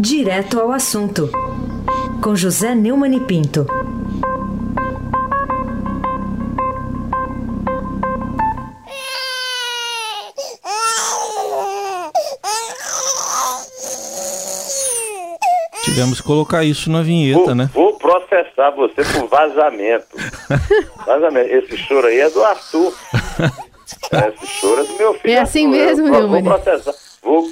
Direto 0.00 0.60
ao 0.60 0.70
assunto, 0.70 1.28
com 2.22 2.36
José 2.36 2.72
Neumann 2.72 3.16
e 3.16 3.20
Pinto. 3.20 3.66
Tivemos 15.82 16.20
que 16.20 16.26
colocar 16.26 16.62
isso 16.62 16.88
na 16.92 17.02
vinheta, 17.02 17.40
vou, 17.40 17.54
né? 17.56 17.70
Vou 17.74 17.98
processar 17.98 18.70
você 18.70 19.02
por 19.02 19.26
vazamento. 19.26 20.16
vazamento. 21.04 21.50
Esse 21.50 21.76
choro 21.76 22.06
aí 22.06 22.20
é 22.20 22.30
do 22.30 22.44
Arthur. 22.44 22.94
Esse 24.12 24.46
choro 24.46 24.80
é 24.80 24.84
do 24.84 24.96
meu 24.96 25.14
filho. 25.14 25.34
É 25.34 25.38
assim 25.38 25.66
Arthur. 25.66 25.76
mesmo, 25.76 26.06
eu, 26.06 26.12
meu 26.12 26.28
Vou 26.28 26.42
processar. 26.44 27.07
Vou 27.28 27.46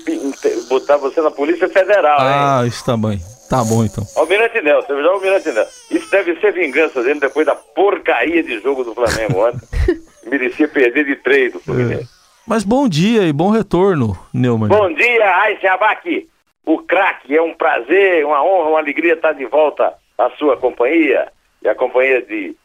botar 0.70 0.96
você 0.96 1.20
na 1.20 1.30
Polícia 1.30 1.68
Federal, 1.68 2.16
ah, 2.18 2.60
hein? 2.62 2.68
isso 2.68 2.82
tá 2.82 2.96
bem. 2.96 3.20
Tá 3.48 3.62
bom 3.62 3.84
então. 3.84 4.02
Almirante 4.16 4.60
Nelson, 4.62 4.86
você 4.86 5.02
já 5.02 5.08
Almirante 5.10 5.52
Nelson. 5.52 5.70
Isso 5.90 6.10
deve 6.10 6.40
ser 6.40 6.52
vingança 6.54 7.02
dele 7.02 7.20
depois 7.20 7.44
da 7.44 7.54
porcaria 7.54 8.42
de 8.42 8.58
jogo 8.60 8.82
do 8.82 8.94
Flamengo 8.94 9.46
ontem. 9.46 9.60
Merecia 10.26 10.66
perder 10.66 11.04
de 11.04 11.16
três 11.16 11.52
do 11.52 11.60
Fluminense. 11.60 12.08
Mas 12.46 12.64
bom 12.64 12.88
dia 12.88 13.24
e 13.24 13.32
bom 13.34 13.50
retorno, 13.50 14.18
Neumann. 14.32 14.68
Bom 14.68 14.92
dia, 14.94 15.30
Raíssa 15.30 15.72
Abac. 15.72 16.26
O 16.64 16.78
craque, 16.78 17.36
é 17.36 17.42
um 17.42 17.52
prazer, 17.52 18.24
uma 18.24 18.42
honra, 18.42 18.70
uma 18.70 18.78
alegria 18.78 19.12
estar 19.12 19.32
de 19.32 19.44
volta 19.44 19.92
à 20.16 20.30
sua 20.30 20.56
companhia 20.56 21.30
e 21.62 21.68
a 21.68 21.74
companhia 21.74 22.22
de 22.22 22.56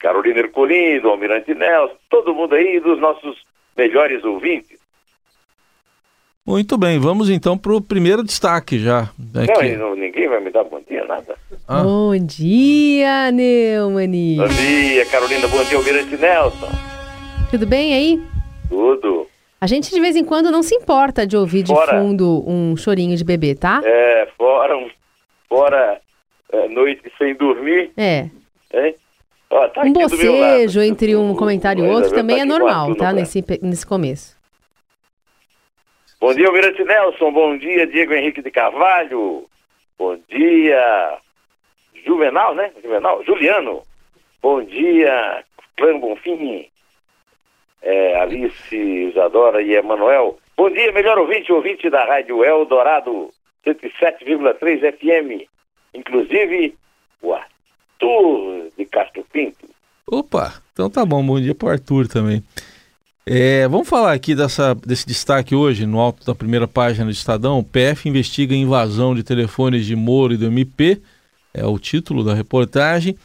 Carolina 0.00 0.40
Ercolim, 0.40 0.98
do 0.98 1.10
Almirante 1.10 1.54
Nelson, 1.54 1.94
todo 2.08 2.34
mundo 2.34 2.54
aí, 2.54 2.80
dos 2.80 2.98
nossos 2.98 3.44
melhores 3.76 4.24
ouvintes. 4.24 4.83
Muito 6.46 6.76
bem, 6.76 6.98
vamos 6.98 7.30
então 7.30 7.56
para 7.56 7.72
o 7.74 7.80
primeiro 7.80 8.22
destaque 8.22 8.78
já. 8.78 9.08
Aqui. 9.34 9.66
e 9.66 9.76
não- 9.76 9.94
ninguém 9.96 10.28
vai 10.28 10.40
me 10.40 10.50
dar 10.50 10.62
bom 10.64 10.78
dia, 10.86 11.02
nada. 11.06 11.34
Ah. 11.66 11.82
Bom 11.82 12.14
dia, 12.18 13.32
Neumani. 13.32 14.36
Bom 14.36 14.48
dia, 14.48 15.06
Carolina, 15.06 15.48
bom 15.48 15.64
dia, 15.64 15.78
Almirante 15.78 16.16
Nelson. 16.18 16.68
Tudo 17.50 17.66
bem 17.66 17.94
aí? 17.94 18.22
Tudo. 18.68 19.26
A 19.58 19.66
gente 19.66 19.90
de 19.90 19.98
vez 19.98 20.14
em 20.16 20.24
quando 20.24 20.50
não 20.50 20.62
se 20.62 20.74
importa 20.74 21.26
de 21.26 21.34
ouvir 21.34 21.62
de 21.62 21.72
Fora. 21.72 21.98
fundo 21.98 22.44
um 22.46 22.76
chorinho 22.76 23.16
de 23.16 23.24
bebê, 23.24 23.54
tá? 23.54 23.80
É, 23.82 24.28
fora, 24.36 24.76
um- 24.76 24.90
fora 25.48 25.98
é, 26.52 26.68
noite 26.68 27.00
sem 27.16 27.34
dormir, 27.36 27.90
É. 27.96 28.28
hein? 28.74 28.94
Ó, 29.48 29.66
tá 29.68 29.80
Um 29.80 29.92
aqui 29.92 29.92
do 29.92 29.98
meu 30.18 30.32
lado. 30.38 30.50
bocejo 30.52 30.82
entre 30.82 31.16
um 31.16 31.34
comentário 31.34 31.86
e 31.86 31.88
outro 31.88 32.10
eu 32.10 32.14
também 32.14 32.36
tô 32.36 32.42
é 32.42 32.44
normal, 32.44 32.88
tá? 32.96 33.12
braço. 33.12 33.14
Nesse, 33.16 33.44
nesse 33.62 33.86
começo. 33.86 34.33
Bom 36.24 36.32
dia, 36.32 36.46
Almirante 36.46 36.82
Nelson. 36.82 37.30
Bom 37.32 37.58
dia, 37.58 37.86
Diego 37.86 38.14
Henrique 38.14 38.40
de 38.40 38.50
Carvalho. 38.50 39.44
Bom 39.98 40.18
dia, 40.26 41.18
Juvenal, 42.02 42.54
né? 42.54 42.72
Juvenal? 42.82 43.22
Juliano. 43.24 43.82
Bom 44.40 44.64
dia, 44.64 45.44
Clã 45.76 46.00
Bonfim. 46.00 46.66
É, 47.82 48.18
Alice, 48.22 48.74
Isadora 48.74 49.60
e 49.60 49.74
Emanuel. 49.74 50.38
Bom 50.56 50.70
dia, 50.70 50.90
melhor 50.92 51.18
ouvinte, 51.18 51.52
ouvinte 51.52 51.90
da 51.90 52.06
Rádio 52.06 52.42
Eldorado 52.42 53.28
107,3 53.66 54.94
FM. 54.94 55.46
Inclusive, 55.92 56.74
o 57.20 57.34
Arthur 57.34 58.70
de 58.78 58.86
Castro 58.86 59.26
Pinto. 59.30 59.68
Opa, 60.06 60.54
então 60.72 60.88
tá 60.88 61.04
bom, 61.04 61.22
bom 61.22 61.38
dia 61.38 61.54
pro 61.54 61.68
Arthur 61.68 62.08
também. 62.08 62.42
É, 63.26 63.66
vamos 63.68 63.88
falar 63.88 64.12
aqui 64.12 64.34
dessa, 64.34 64.74
desse 64.74 65.06
destaque 65.06 65.54
hoje, 65.54 65.86
no 65.86 65.98
alto 65.98 66.26
da 66.26 66.34
primeira 66.34 66.68
página 66.68 67.06
do 67.06 67.10
Estadão. 67.10 67.58
O 67.58 67.64
PF 67.64 68.06
investiga 68.06 68.54
a 68.54 68.58
invasão 68.58 69.14
de 69.14 69.22
telefones 69.22 69.86
de 69.86 69.96
Moro 69.96 70.34
e 70.34 70.36
do 70.36 70.44
MP, 70.44 71.00
é 71.54 71.64
o 71.64 71.78
título 71.78 72.22
da 72.22 72.34
reportagem. 72.34 73.16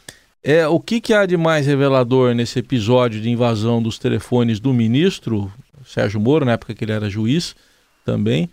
É, 0.42 0.66
o 0.66 0.80
que, 0.80 1.02
que 1.02 1.14
há 1.14 1.26
de 1.26 1.36
mais 1.36 1.68
revelador 1.68 2.34
nesse 2.34 2.60
episódio 2.60 3.20
de 3.20 3.30
invasão 3.30 3.84
dos 3.84 4.00
telefones 4.00 4.58
do 4.58 4.74
ministro 4.74 5.52
Sérgio 5.86 6.20
Moro, 6.20 6.46
na 6.46 6.54
época 6.54 6.74
que 6.74 6.86
ele 6.86 6.94
era 6.94 7.10
juiz 7.10 7.54
também, 8.06 8.50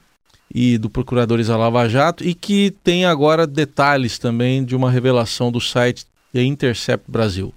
e 0.52 0.76
do 0.78 0.90
procurador 0.90 1.38
Isa 1.38 1.56
Lava 1.56 1.88
Jato, 1.88 2.24
e 2.24 2.34
que 2.34 2.72
tem 2.82 3.04
agora 3.04 3.46
detalhes 3.46 4.18
também 4.18 4.64
de 4.64 4.74
uma 4.74 4.90
revelação 4.90 5.52
do 5.52 5.60
site 5.60 6.06
The 6.32 6.42
Intercept 6.42 7.08
Brasil. 7.08 7.54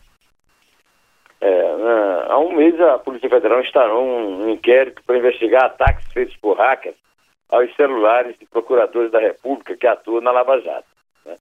Há 2.30 2.38
um 2.38 2.54
mês 2.54 2.80
a 2.80 3.00
Polícia 3.00 3.28
Federal 3.28 3.60
instalou 3.60 4.06
um, 4.06 4.44
um 4.44 4.50
inquérito 4.52 5.02
para 5.04 5.18
investigar 5.18 5.66
ataques 5.66 6.06
feitos 6.14 6.38
por 6.38 6.58
hackers 6.58 6.96
aos 7.50 7.76
celulares 7.76 8.38
de 8.38 8.46
procuradores 8.46 9.12
da 9.12 9.20
República 9.20 9.76
que 9.76 9.88
atuam 9.88 10.22
na 10.22 10.30
Lava 10.30 10.62
Jato. 10.62 10.88
né? 11.26 11.36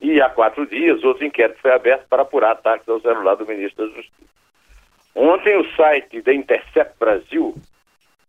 E 0.00 0.20
há 0.20 0.28
quatro 0.28 0.66
dias, 0.66 1.04
outro 1.04 1.24
inquérito 1.24 1.60
foi 1.60 1.70
aberto 1.70 2.08
para 2.08 2.22
apurar 2.22 2.50
ataques 2.50 2.88
ao 2.88 3.00
celular 3.00 3.36
do 3.36 3.46
ministro 3.46 3.86
da 3.86 3.94
Justiça. 3.94 4.32
Ontem, 5.14 5.56
o 5.56 5.76
site 5.76 6.20
da 6.22 6.34
Intercept 6.34 6.98
Brasil 6.98 7.54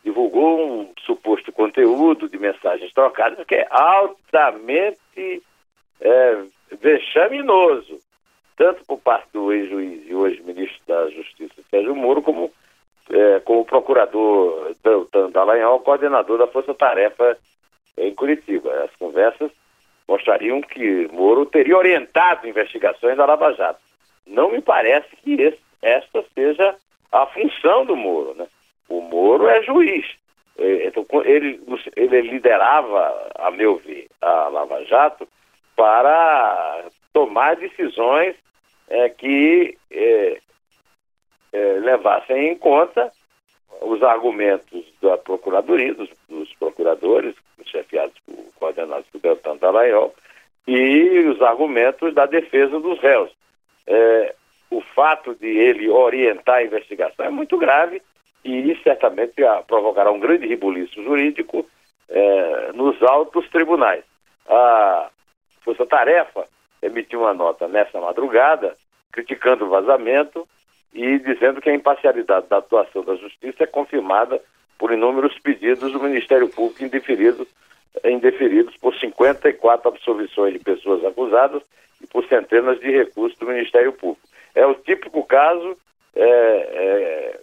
divulgou 0.03 0.81
um 0.81 0.93
suposto 1.07 1.51
conteúdo 1.51 2.29
de 2.29 2.37
mensagens 2.37 2.93
trocadas 2.93 3.43
que 3.47 3.55
é 3.55 3.67
altamente 3.71 5.41
é, 5.99 6.43
vexaminoso 6.79 7.99
tanto 8.55 8.83
por 8.85 8.99
parte 8.99 9.27
do 9.33 9.51
ex-juiz 9.51 10.01
e 10.07 10.13
hoje 10.13 10.41
ministro 10.41 10.79
da 10.87 11.09
Justiça, 11.09 11.55
Sérgio 11.69 11.95
Moro, 11.95 12.21
como, 12.21 12.51
eh, 13.09 13.41
como 13.45 13.61
o 13.61 13.65
procurador 13.65 14.73
Deltan 14.83 15.29
Dallagnol, 15.31 15.79
coordenador 15.79 16.37
da 16.37 16.47
Força 16.47 16.73
Tarefa 16.73 17.37
em 17.97 18.13
Curitiba. 18.13 18.71
As 18.83 18.95
conversas 18.97 19.51
mostrariam 20.07 20.61
que 20.61 21.07
Moro 21.11 21.45
teria 21.45 21.77
orientado 21.77 22.47
investigações 22.47 23.17
da 23.17 23.25
Lava 23.25 23.53
Jato. 23.53 23.79
Não 24.25 24.51
me 24.51 24.61
parece 24.61 25.15
que 25.17 25.33
esse, 25.33 25.59
esta 25.81 26.23
seja 26.33 26.75
a 27.11 27.25
função 27.27 27.85
do 27.85 27.95
Moro. 27.95 28.33
Né? 28.35 28.47
O 28.89 29.01
Moro 29.01 29.47
é 29.47 29.61
juiz. 29.63 30.05
Eh, 30.57 30.87
Então, 30.87 31.05
ele, 31.23 31.59
ele 31.95 32.21
liderava, 32.21 33.29
a 33.35 33.51
meu 33.51 33.77
ver, 33.77 34.07
a 34.21 34.47
Lava 34.49 34.83
Jato 34.85 35.27
para 35.75 36.85
tomar 37.13 37.55
decisões 37.55 38.35
é, 38.89 39.07
que 39.09 39.77
é, 39.91 40.37
é, 41.53 41.57
levassem 41.79 42.49
em 42.49 42.57
conta 42.57 43.11
os 43.81 44.01
argumentos 44.03 44.85
da 45.01 45.17
Procuradoria, 45.17 45.93
dos, 45.93 46.09
dos 46.27 46.53
procuradores, 46.55 47.35
chefiados 47.65 48.15
por 48.25 48.35
coordenados 48.59 49.07
por 49.11 49.21
Deltan 49.21 49.57
Dallagnol, 49.57 50.13
e 50.67 51.19
os 51.27 51.41
argumentos 51.41 52.13
da 52.13 52.25
defesa 52.25 52.79
dos 52.79 52.99
réus. 52.99 53.31
É, 53.85 54.35
o 54.69 54.81
fato 54.81 55.35
de 55.35 55.47
ele 55.47 55.89
orientar 55.89 56.55
a 56.55 56.63
investigação 56.63 57.25
é 57.25 57.29
muito 57.29 57.57
grave 57.57 58.01
e 58.43 58.75
certamente 58.83 59.35
provocará 59.67 60.11
um 60.11 60.19
grande 60.19 60.47
rebuliço 60.47 61.01
jurídico 61.03 61.65
é, 62.09 62.71
nos 62.73 63.01
altos 63.03 63.47
tribunais. 63.49 64.03
A 64.47 65.09
Força 65.61 65.85
Tarefa 65.85 66.47
emitiu 66.83 67.21
uma 67.21 67.33
nota 67.33 67.67
nessa 67.67 67.99
madrugada 67.99 68.75
criticando 69.11 69.65
o 69.65 69.69
vazamento 69.69 70.47
e 70.93 71.19
dizendo 71.19 71.61
que 71.61 71.69
a 71.69 71.75
imparcialidade 71.75 72.47
da 72.47 72.57
atuação 72.57 73.03
da 73.03 73.15
Justiça 73.15 73.63
é 73.63 73.67
confirmada 73.67 74.41
por 74.77 74.91
inúmeros 74.91 75.37
pedidos 75.39 75.91
do 75.91 75.99
Ministério 76.01 76.49
Público 76.49 76.83
indeferidos, 76.83 77.47
indeferidos 78.03 78.75
por 78.77 78.93
54 78.95 79.89
absolvições 79.89 80.53
de 80.53 80.59
pessoas 80.59 81.03
acusadas 81.05 81.61
e 82.01 82.07
por 82.07 82.25
centenas 82.27 82.79
de 82.79 82.91
recursos 82.91 83.37
do 83.37 83.45
Ministério 83.47 83.93
Público. 83.93 84.27
É 84.55 84.65
o 84.65 84.75
típico 84.75 85.23
caso 85.25 85.77
é, 86.15 86.23
é, 86.25 87.39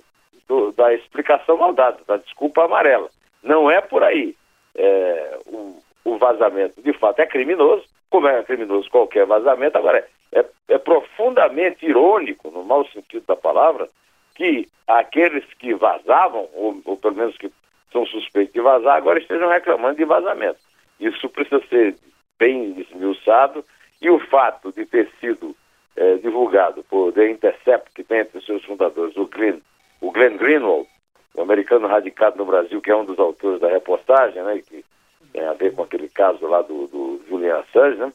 do- 0.46 0.72
da 0.72 0.92
explicação 0.94 1.56
mal 1.56 1.72
dada, 1.72 1.98
da 2.06 2.16
desculpa 2.18 2.64
amarela. 2.64 3.08
Não 3.42 3.70
é 3.70 3.80
por 3.80 4.02
aí. 4.02 4.36
É, 4.74 5.38
o, 5.46 5.80
o 6.04 6.18
vazamento, 6.18 6.80
de 6.82 6.92
fato, 6.92 7.20
é 7.20 7.26
criminoso, 7.26 7.84
como 8.10 8.26
é 8.26 8.42
criminoso 8.42 8.90
qualquer 8.90 9.24
vazamento. 9.24 9.78
Agora, 9.78 10.06
é, 10.32 10.44
é 10.68 10.78
profundamente 10.78 11.86
irônico, 11.86 12.50
no 12.50 12.64
mau 12.64 12.84
sentido 12.88 13.24
da 13.26 13.36
palavra, 13.36 13.88
que 14.34 14.68
aqueles 14.86 15.44
que 15.54 15.74
vazavam, 15.74 16.48
ou, 16.54 16.80
ou 16.84 16.96
pelo 16.96 17.14
menos 17.14 17.36
que 17.36 17.50
são 17.92 18.04
suspeitos 18.06 18.52
de 18.52 18.60
vazar, 18.60 18.96
agora 18.96 19.18
estejam 19.18 19.48
reclamando 19.48 19.96
de 19.96 20.04
vazamento. 20.04 20.58
Isso 20.98 21.28
precisa 21.28 21.60
ser 21.68 21.96
bem 22.38 22.78
esmiuçado 22.80 23.64
e 24.00 24.10
o 24.10 24.18
fato 24.18 24.72
de 24.72 24.86
ter 24.86 25.10
sido 25.20 25.54
eh, 25.96 26.16
divulgado 26.16 26.82
por 26.84 27.12
The 27.12 27.30
Intercept, 27.30 27.92
que 27.94 28.04
tem 28.04 28.20
entre 28.20 28.40
seus 28.42 28.64
fundadores 28.64 29.16
o 29.16 29.26
Glenn, 29.26 29.58
o 30.00 30.10
Glenn 30.10 30.36
Greenwald, 30.36 30.88
o 31.34 31.42
americano 31.42 31.86
radicado 31.86 32.38
no 32.38 32.46
Brasil, 32.46 32.80
que 32.80 32.90
é 32.90 32.96
um 32.96 33.04
dos 33.04 33.18
autores 33.18 33.60
da 33.60 33.68
reportagem, 33.68 34.42
né, 34.42 34.62
que 34.66 34.84
tem 35.32 35.44
a 35.46 35.52
ver 35.52 35.74
com 35.74 35.82
aquele 35.82 36.08
caso 36.08 36.46
lá 36.46 36.62
do, 36.62 36.86
do 36.86 37.20
Julian 37.28 37.58
Assange, 37.58 37.98
né, 37.98 38.12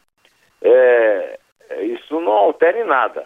é, 0.62 1.40
é, 1.70 1.86
isso 1.86 2.20
não 2.20 2.32
altera 2.32 2.80
em 2.80 2.86
nada. 2.86 3.26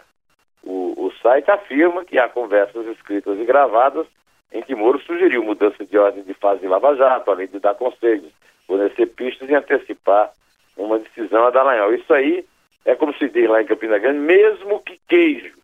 O, 0.62 1.06
o 1.06 1.12
site 1.22 1.50
afirma 1.50 2.04
que 2.04 2.18
há 2.18 2.28
conversas 2.28 2.86
escritas 2.86 3.38
e 3.38 3.44
gravadas 3.44 4.06
em 4.52 4.62
que 4.62 4.74
Moro 4.74 5.00
sugeriu 5.00 5.42
mudança 5.42 5.84
de 5.84 5.96
ordem 5.96 6.22
de 6.22 6.34
fase 6.34 6.64
em 6.64 6.68
Lava 6.68 6.94
Jato, 6.96 7.30
além 7.30 7.46
de 7.46 7.58
dar 7.60 7.74
conselhos, 7.74 8.32
fornecer 8.66 9.06
pistas 9.06 9.48
e 9.48 9.54
antecipar 9.54 10.32
uma 10.76 10.98
decisão 10.98 11.46
a 11.46 11.50
Dallagnol. 11.50 11.94
Isso 11.94 12.12
aí 12.12 12.44
é 12.84 12.94
como 12.94 13.14
se 13.14 13.28
diz 13.28 13.48
lá 13.48 13.62
em 13.62 13.66
Campina 13.66 13.98
Grande, 13.98 14.18
mesmo 14.18 14.80
que 14.80 15.00
queijo 15.08 15.54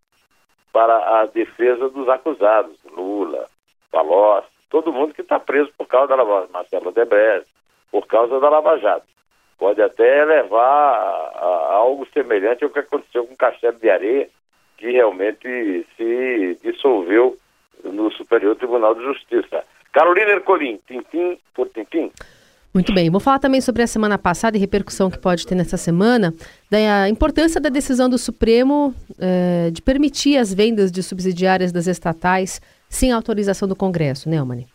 para 0.73 1.21
a 1.21 1.27
defesa 1.27 1.89
dos 1.89 2.09
acusados, 2.09 2.77
Lula, 2.93 3.49
Palocci, 3.91 4.49
todo 4.69 4.93
mundo 4.93 5.15
que 5.15 5.23
está 5.23 5.41
preso 5.41 5.73
por 5.77 5.87
causa 5.87 6.09
da 6.09 6.17
Lava 6.17 6.49
Marcelo 6.53 6.93
Debrecht, 6.93 7.49
por 7.91 8.07
causa 8.07 8.39
da 8.41 8.49
Lava 8.49 8.79
Jato. 8.79 9.07
Pode 9.59 9.81
até 9.81 10.25
levar 10.25 10.61
a, 10.61 11.41
a 11.41 11.75
algo 11.75 12.07
semelhante 12.13 12.65
ao 12.65 12.71
que 12.71 12.79
aconteceu 12.79 13.27
com 13.27 13.35
o 13.35 13.39
Castelo 13.39 13.79
de 13.79 13.89
Areia, 13.89 14.29
que 14.77 14.91
realmente 14.91 15.87
se 15.97 16.59
dissolveu 16.63 17.37
no 17.83 18.11
Superior 18.13 18.55
Tribunal 18.57 18.95
de 18.95 19.03
Justiça. 19.03 19.65
Carolina 19.93 20.33
Ercolim, 20.33 20.79
tintim 20.87 21.39
por 21.55 21.69
tintim. 21.71 22.11
Muito 22.75 22.93
bem, 22.93 23.09
vou 23.09 23.21
falar 23.21 23.39
também 23.39 23.63
sobre 23.63 23.83
a 23.83 23.87
semana 23.87 24.19
passada 24.19 24.55
e 24.55 24.61
repercussão 24.61 25.11
que 25.11 25.19
pode 25.19 25.47
ter 25.47 25.55
nessa 25.55 25.79
semana, 25.79 26.35
da 26.71 27.09
importância 27.09 27.59
da 27.59 27.71
decisão 27.71 28.07
do 28.07 28.19
Supremo 28.19 28.95
eh, 29.19 29.71
de 29.73 29.81
permitir 29.81 30.37
as 30.37 30.53
vendas 30.53 30.93
de 30.93 31.03
subsidiárias 31.03 31.73
das 31.73 31.87
estatais 31.87 32.61
sem 32.91 33.13
autorização 33.13 33.67
do 33.67 33.75
Congresso, 33.75 34.29
né, 34.29 34.43
Mani? 34.43 34.67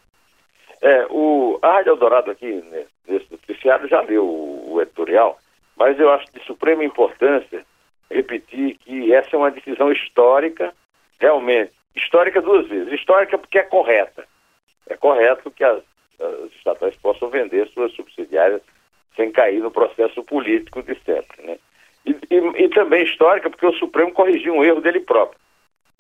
É, 0.82 1.06
o, 1.10 1.60
a 1.62 1.74
Rádio 1.74 1.92
Eldorado 1.92 2.32
aqui, 2.32 2.52
né, 2.52 2.86
nesse 3.08 3.32
noticiário, 3.32 3.88
já 3.88 4.02
leu 4.02 4.26
o, 4.26 4.74
o 4.74 4.82
editorial, 4.82 5.38
mas 5.78 6.00
eu 6.00 6.12
acho 6.12 6.26
de 6.34 6.44
suprema 6.46 6.84
importância 6.84 7.66
repetir 8.10 8.78
que 8.80 9.14
essa 9.14 9.36
é 9.36 9.38
uma 9.40 9.52
decisão 9.52 9.92
histórica, 9.92 10.74
realmente, 11.20 11.72
histórica 11.96 12.42
duas 12.42 12.68
vezes. 12.68 12.94
Histórica 12.94 13.38
porque 13.38 13.60
é 13.60 13.64
correta. 13.64 14.28
É 14.90 14.98
correto 14.98 15.52
que 15.52 15.64
as 15.64 15.82
as 16.22 16.52
estatais 16.54 16.96
possam 16.98 17.30
vender 17.30 17.68
suas 17.70 17.92
subsidiárias 17.94 18.62
sem 19.16 19.32
cair 19.32 19.60
no 19.60 19.72
processo 19.72 20.24
político 20.24 20.82
de 20.84 20.96
sempre. 21.04 21.42
Né? 21.44 21.58
E, 22.06 22.12
e, 22.12 22.64
e, 22.64 22.70
também 22.70 23.04
histórica, 23.04 23.50
porque 23.50 23.66
o 23.66 23.74
Supremo 23.74 24.12
corrigiu 24.14 24.54
um 24.54 24.64
erro 24.64 24.82
dele 24.82 25.02
próprio. 25.02 25.40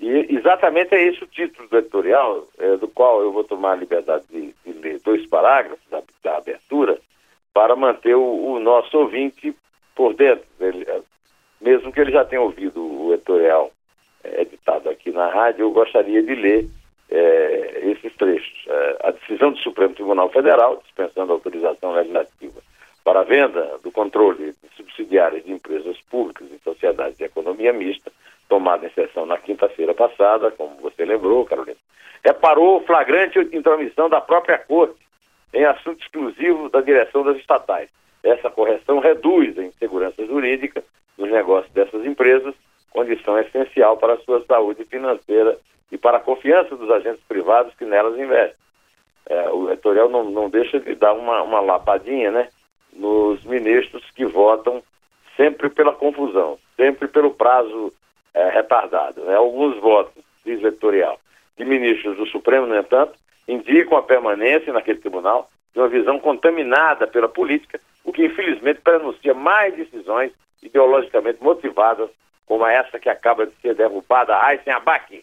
E 0.02 0.36
exatamente 0.36 0.96
é 0.96 1.04
esse 1.04 1.24
o 1.24 1.28
título 1.28 1.70
do 1.70 1.78
editorial, 1.78 2.48
é, 2.58 2.76
do 2.76 2.88
qual 2.88 3.22
eu 3.22 3.32
vou 3.32 3.44
tomar 3.44 3.74
a 3.74 3.76
liberdade 3.76 4.24
de, 4.32 4.52
de 4.66 4.80
ler 4.80 5.00
dois 5.00 5.28
parágrafos 5.28 5.80
da, 5.92 6.02
da 6.24 6.38
abertura, 6.38 6.98
para 7.54 7.76
manter 7.76 8.16
o, 8.16 8.54
o, 8.54 8.60
nosso 8.60 8.98
ouvinte 8.98 9.56
por 9.96 10.16
dentro. 10.16 10.46
Ele, 10.60 10.88
mesmo 11.62 11.92
que 11.92 12.02
ele 12.02 12.12
já 12.12 12.26
tenha 12.26 12.42
ouvido 12.42 12.82
o 12.82 13.14
editorial 13.14 13.72
é, 14.24 14.42
editado 14.42 14.90
aqui 14.90 15.12
na 15.12 15.30
rádio, 15.30 15.66
eu 15.66 15.72
gostaria 15.72 16.24
de 16.24 16.34
ler 16.34 16.68
é, 17.12 17.82
esses 17.92 18.16
trechos. 18.16 18.66
É, 18.68 18.98
a 19.04 19.12
decisão 19.12 19.52
do 19.52 19.60
Supremo 19.60 19.94
Tribunal 19.94 20.30
Federal, 20.30 20.82
dispensando 20.84 21.32
a 21.32 21.36
autorização 21.36 21.94
legislativa 21.94 22.60
para 23.04 23.20
a 23.20 23.24
venda 23.24 23.78
do 23.84 23.92
controle 23.92 24.56
de 24.64 24.76
subsidiárias 24.76 25.44
de 25.44 25.52
empresas 25.52 26.00
públicas 26.10 26.48
e 26.52 26.58
sociedades 26.64 27.20
de 27.20 27.26
economia 27.26 27.72
mista, 27.72 28.12
tomada 28.52 28.86
em 28.86 28.90
sessão 28.90 29.26
na 29.26 29.38
quinta-feira 29.38 29.94
passada, 29.94 30.52
como 30.52 30.76
você 30.82 31.06
lembrou, 31.06 31.46
Carolina, 31.46 31.78
reparou 32.22 32.82
flagrante 32.82 33.40
intromissão 33.40 34.10
da 34.10 34.20
própria 34.20 34.58
Corte 34.58 35.00
em 35.54 35.64
assunto 35.64 36.02
exclusivo 36.02 36.70
da 36.70 36.82
direção 36.82 37.24
das 37.24 37.38
estatais. 37.38 37.90
Essa 38.22 38.50
correção 38.50 39.00
reduz 39.00 39.58
a 39.58 39.64
insegurança 39.64 40.26
jurídica 40.26 40.84
nos 41.18 41.32
negócios 41.32 41.72
dessas 41.72 42.06
empresas, 42.06 42.54
condição 42.90 43.40
essencial 43.40 43.96
para 43.96 44.16
a 44.16 44.20
sua 44.20 44.44
saúde 44.44 44.84
financeira 44.84 45.58
e 45.90 45.98
para 45.98 46.18
a 46.18 46.22
confiança 46.22 46.76
dos 46.76 46.92
agentes 46.92 47.24
privados 47.30 47.74
que 47.76 47.86
nelas 47.86 48.20
investem. 48.20 48.60
É, 49.30 49.50
o 49.50 49.72
editorial 49.72 50.10
não, 50.10 50.26
não 50.30 50.50
deixa 50.50 50.78
de 50.78 50.94
dar 50.96 51.14
uma, 51.14 51.42
uma 51.42 51.62
lapadinha 51.62 52.32
né, 52.32 52.50
nos 52.92 53.46
ministros 53.46 54.04
que 54.12 54.26
votam 54.26 54.84
sempre 55.38 55.70
pela 55.70 55.94
confusão, 55.94 56.60
sempre 56.76 57.08
pelo 57.08 57.32
prazo 57.32 57.94
é, 58.34 58.50
retardado. 58.50 59.22
Né? 59.24 59.36
Alguns 59.36 59.80
votos, 59.80 60.24
diz 60.46 60.64
editorial, 60.64 61.20
de 61.58 61.66
ministros 61.66 62.18
do 62.18 62.26
Supremo, 62.28 62.68
no 62.68 62.78
entanto, 62.78 63.14
indicam 63.48 63.98
a 63.98 64.04
permanência 64.04 64.72
naquele 64.74 65.00
tribunal 65.00 65.50
de 65.74 65.80
uma 65.80 65.88
visão 65.88 66.20
contaminada 66.20 67.08
pela 67.08 67.30
política, 67.30 67.80
o 68.04 68.12
que 68.12 68.26
infelizmente 68.26 68.82
prenuncia 68.82 69.34
mais 69.34 69.76
decisões 69.76 70.32
ideologicamente 70.62 71.42
motivadas, 71.42 72.10
como 72.46 72.66
essa 72.66 73.00
que 73.00 73.10
acaba 73.10 73.46
de 73.46 73.54
ser 73.62 73.76
derrubada, 73.76 74.36
Aysen 74.38 74.74
Abac, 74.74 75.22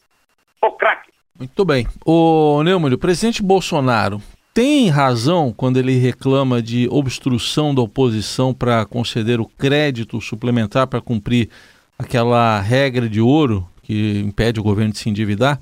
o 0.63 0.73
craque. 0.73 1.13
Muito 1.39 1.65
bem. 1.65 1.87
O 2.05 2.63
Neumann, 2.63 2.93
o 2.93 2.99
presidente 2.99 3.43
Bolsonaro 3.43 4.21
tem 4.53 4.89
razão 4.89 5.53
quando 5.57 5.77
ele 5.77 5.99
reclama 5.99 6.61
de 6.61 6.89
obstrução 6.91 7.73
da 7.73 7.83
oposição 7.83 8.53
para 8.53 8.85
conceder 8.85 9.41
o 9.41 9.47
crédito 9.47 10.21
suplementar 10.21 10.89
para 10.89 11.01
cumprir 11.01 11.49
aquela 11.99 12.61
regra 12.61 13.09
de 13.09 13.21
ouro 13.21 13.67
que 13.83 14.21
impede 14.21 14.61
o 14.61 14.63
governo 14.63 14.93
de 14.93 14.99
se 14.99 15.09
endividar 15.09 15.59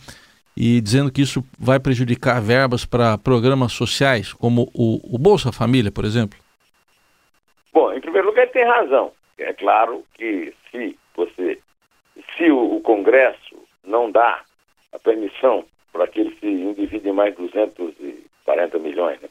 e 0.56 0.80
dizendo 0.80 1.12
que 1.12 1.22
isso 1.22 1.44
vai 1.58 1.78
prejudicar 1.78 2.40
verbas 2.40 2.84
para 2.84 3.18
programas 3.18 3.72
sociais, 3.72 4.32
como 4.32 4.70
o, 4.74 5.14
o 5.14 5.18
Bolsa 5.18 5.52
Família, 5.52 5.92
por 5.92 6.04
exemplo? 6.04 6.38
Bom, 7.72 7.92
em 7.92 8.00
primeiro 8.00 8.28
lugar, 8.28 8.42
ele 8.42 8.52
tem 8.52 8.64
razão. 8.64 9.12
É 9.38 9.52
claro 9.52 10.02
que 10.14 10.54
se 10.70 10.98
você, 11.14 11.58
se 12.36 12.50
o, 12.50 12.80
Congresso 12.80 13.56
não 13.84 14.10
dá 14.10 14.40
a 14.92 14.98
permissão 14.98 15.64
para 15.92 16.06
que 16.06 16.20
ele 16.20 16.36
se 16.40 16.46
endivide 16.46 17.12
mais 17.12 17.34
240 17.34 18.78
milhões, 18.78 19.20
né? 19.20 19.28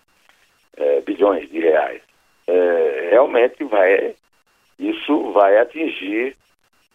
é, 0.77 1.01
bilhões 1.01 1.49
de 1.49 1.59
reais. 1.59 2.01
É, 2.47 3.07
realmente 3.11 3.63
vai, 3.63 4.15
isso 4.77 5.31
vai 5.31 5.57
atingir 5.57 6.35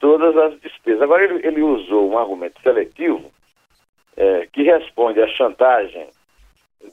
todas 0.01 0.37
as 0.37 0.59
despesas. 0.61 1.03
Agora 1.03 1.23
ele, 1.23 1.47
ele 1.47 1.63
usou 1.63 2.11
um 2.11 2.19
argumento 2.19 2.61
seletivo 2.63 3.31
é, 4.17 4.49
que 4.53 4.63
responde 4.63 5.23
à 5.23 5.29
chantagem 5.29 6.09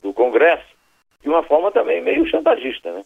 do 0.03 0.13
Congresso 0.13 0.77
de 1.23 1.29
uma 1.29 1.41
forma 1.41 1.71
também 1.71 2.01
meio 2.01 2.27
chantagista, 2.27 2.91
né? 2.91 3.01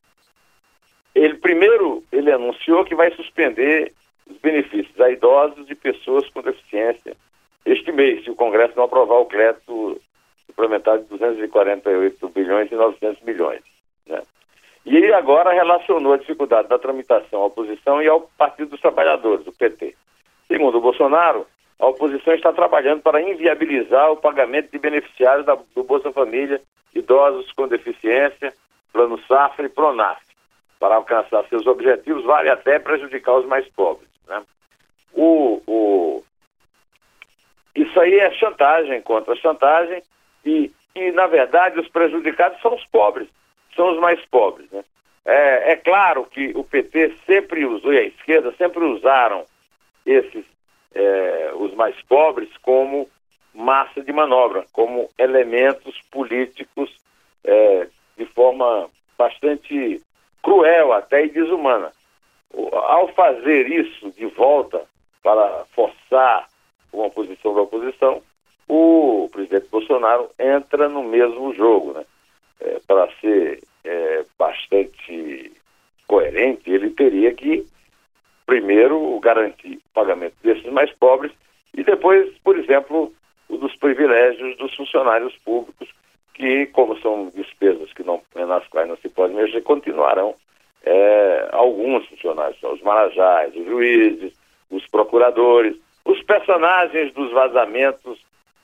Ele 1.15 1.36
primeiro 1.36 2.03
ele 2.12 2.31
anunciou 2.31 2.83
que 2.83 2.95
vai 2.95 3.12
suspender 3.12 3.94
os 4.30 4.38
benefícios 4.38 5.00
a 5.00 5.09
idosos 5.09 5.69
e 5.69 5.75
pessoas 5.75 6.27
com 6.30 6.42
deficiência 6.42 7.15
este 7.65 7.92
mês, 7.92 8.24
se 8.24 8.31
o 8.31 8.36
Congresso 8.36 8.74
não 8.75 8.86
aprovar 8.86 9.19
o 9.19 9.25
crédito 9.25 10.01
suplementar 10.47 11.00
de 11.00 11.06
248 11.06 12.30
bilhões 12.30 12.71
e 12.71 12.75
900 12.75 13.21
milhões. 13.24 13.62
E 14.86 15.13
agora 15.13 15.54
relacionou 15.54 16.13
a 16.13 16.18
dificuldade 16.18 16.68
da 16.68 16.80
tramitação 16.80 17.42
à 17.42 17.45
oposição 17.45 18.02
e 18.02 18.07
ao 18.07 18.21
Partido 18.38 18.71
dos 18.71 18.81
Trabalhadores, 18.81 19.45
o 19.45 19.52
PT. 19.52 19.95
Segundo 20.47 20.78
o 20.78 20.81
Bolsonaro, 20.81 21.45
a 21.80 21.88
oposição 21.88 22.33
está 22.33 22.52
trabalhando 22.52 23.02
para 23.02 23.21
inviabilizar 23.21 24.11
o 24.11 24.18
pagamento 24.18 24.71
de 24.71 24.80
beneficiários 24.80 25.45
da, 25.45 25.57
do 25.76 25.83
Bolsa 25.83 26.11
Família, 26.11 26.61
idosos 26.94 27.52
com 27.54 27.68
deficiência, 27.68 28.54
Plano 28.92 29.19
Safra 29.28 29.66
e 29.66 29.69
Pronaf. 29.69 30.21
Para 30.80 30.95
alcançar 30.95 31.44
seus 31.47 31.66
objetivos, 31.68 32.23
vale 32.23 32.50
até 32.50 32.80
prejudicar 32.80 33.38
os 33.38 33.45
mais 33.45 33.68
pobres. 33.69 34.09
Né? 34.28 34.44
O, 35.14 35.61
o, 35.68 36.23
isso 37.76 38.00
aí 38.00 38.16
é 38.19 38.31
chantagem 38.31 39.02
contra 39.02 39.35
chantagem 39.35 40.02
e, 40.45 40.71
e, 40.95 41.11
na 41.11 41.28
verdade, 41.28 41.80
os 41.80 41.88
prejudicados 41.88 42.59
são 42.61 42.76
os 42.76 42.85
pobres, 42.85 43.28
são 43.75 43.94
os 43.94 43.99
mais 43.99 44.23
pobres. 44.25 44.69
Né? 44.71 44.83
É, 45.25 45.71
é 45.73 45.75
claro 45.75 46.25
que 46.25 46.51
o 46.56 46.63
PT 46.63 47.16
sempre 47.25 47.66
usou, 47.66 47.94
e 47.94 47.99
a 47.99 48.04
esquerda 48.04 48.54
sempre 48.57 48.83
usaram 48.83 49.45
esses, 50.06 50.45
é, 50.94 51.51
os 51.56 51.73
mais 51.75 51.99
pobres, 52.04 52.49
como 52.61 53.09
massa 53.54 54.01
de 54.01 54.11
manobra, 54.11 54.66
como 54.71 55.09
elementos 55.18 55.99
políticos 56.11 56.90
é, 57.44 57.87
de 58.18 58.25
forma 58.25 58.90
bastante 59.18 60.01
cruel 60.42 60.94
até 60.94 61.25
e 61.25 61.30
desumana. 61.30 61.92
Ao 62.71 63.07
fazer 63.09 63.68
isso 63.68 64.11
de 64.11 64.25
volta 64.25 64.81
para 65.21 65.66
forçar 65.75 66.47
uma 66.92 67.09
posição 67.09 67.54
da 67.54 67.61
oposição, 67.61 68.21
o 68.68 69.30
presidente 69.31 69.68
Bolsonaro 69.69 70.30
entra 70.40 70.90
no 70.90 71.04
mesmo 71.04 71.54
jogo. 71.54 71.94
Né? 71.94 72.06
É, 72.61 72.80
Para 72.87 73.09
ser 73.19 73.61
é, 73.83 74.25
bastante 74.37 75.51
coerente, 76.07 76.69
ele 76.69 76.91
teria 76.91 77.33
que, 77.33 77.65
primeiro, 78.45 79.19
garantir 79.19 79.77
o 79.77 79.94
pagamento 79.94 80.35
desses 80.44 80.71
mais 80.71 80.91
pobres 80.94 81.31
e 81.75 81.83
depois, 81.83 82.30
por 82.44 82.57
exemplo, 82.57 83.13
o 83.49 83.57
dos 83.57 83.75
privilégios 83.75 84.57
dos 84.57 84.75
funcionários 84.75 85.35
públicos, 85.37 85.89
que, 86.33 86.65
como 86.68 86.99
são 86.99 87.31
despesas 87.35 87.91
que 87.94 88.03
não, 88.03 88.21
nas 88.35 88.68
quais 88.68 88.87
não 88.87 88.97
se 88.97 89.09
pode 89.09 89.33
mexer, 89.33 89.61
continuarão 89.61 90.35
é, 90.83 91.49
alguns 91.51 92.06
funcionários, 92.07 92.61
os 92.63 92.81
marajás, 92.81 93.56
os 93.56 93.65
juízes, 93.65 94.33
os 94.69 94.85
procuradores, 94.87 95.75
os 96.06 96.21
personagens 96.23 97.13
dos 97.13 97.31
vazamentos 97.31 98.19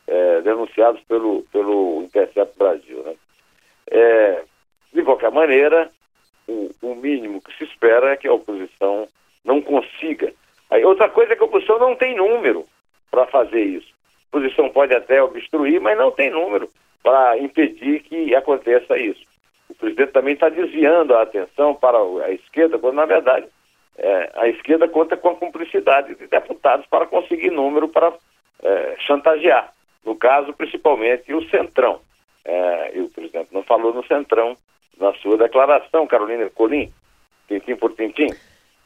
é, 0.07 0.41
denunciados 0.41 1.01
pelo, 1.03 1.43
pelo 1.51 2.03
Intercept 2.03 2.57
Brasil. 2.57 3.03
Né? 3.03 3.15
É, 3.89 4.43
de 4.93 5.03
qualquer 5.03 5.31
maneira, 5.31 5.89
o, 6.47 6.69
o 6.81 6.95
mínimo 6.95 7.41
que 7.41 7.55
se 7.57 7.63
espera 7.63 8.11
é 8.11 8.17
que 8.17 8.27
a 8.27 8.33
oposição 8.33 9.07
não 9.43 9.61
consiga. 9.61 10.33
Aí, 10.69 10.83
outra 10.83 11.09
coisa 11.09 11.33
é 11.33 11.35
que 11.35 11.43
a 11.43 11.45
oposição 11.45 11.79
não 11.79 11.95
tem 11.95 12.15
número 12.15 12.65
para 13.09 13.25
fazer 13.27 13.61
isso. 13.61 13.93
A 14.31 14.37
oposição 14.37 14.69
pode 14.69 14.93
até 14.93 15.21
obstruir, 15.21 15.79
mas 15.79 15.97
não 15.97 16.11
tem 16.11 16.29
número 16.29 16.69
para 17.03 17.37
impedir 17.37 18.01
que 18.01 18.35
aconteça 18.35 18.97
isso. 18.97 19.21
O 19.69 19.75
presidente 19.75 20.11
também 20.11 20.33
está 20.33 20.49
desviando 20.49 21.13
a 21.13 21.21
atenção 21.21 21.73
para 21.73 21.97
a 21.97 22.31
esquerda, 22.31 22.77
quando 22.79 22.95
na 22.95 23.05
verdade 23.05 23.47
é, 23.97 24.31
a 24.35 24.47
esquerda 24.47 24.87
conta 24.87 25.17
com 25.17 25.29
a 25.29 25.35
cumplicidade 25.35 26.15
de 26.15 26.27
deputados 26.27 26.85
para 26.87 27.07
conseguir 27.07 27.49
número 27.49 27.87
para 27.87 28.13
é, 28.61 28.95
chantagear. 28.99 29.73
No 30.05 30.15
caso, 30.15 30.53
principalmente, 30.53 31.33
o 31.33 31.47
Centrão. 31.49 31.99
É, 32.47 32.97
e 32.97 33.01
o 33.01 33.09
presidente 33.09 33.49
não 33.51 33.61
falou 33.63 33.93
no 33.93 34.05
Centrão 34.05 34.55
na 34.97 35.13
sua 35.15 35.37
declaração, 35.37 36.07
Carolina 36.07 36.49
Colim, 36.49 36.89
tintim 37.47 37.75
por 37.75 37.93
tintim. 37.93 38.27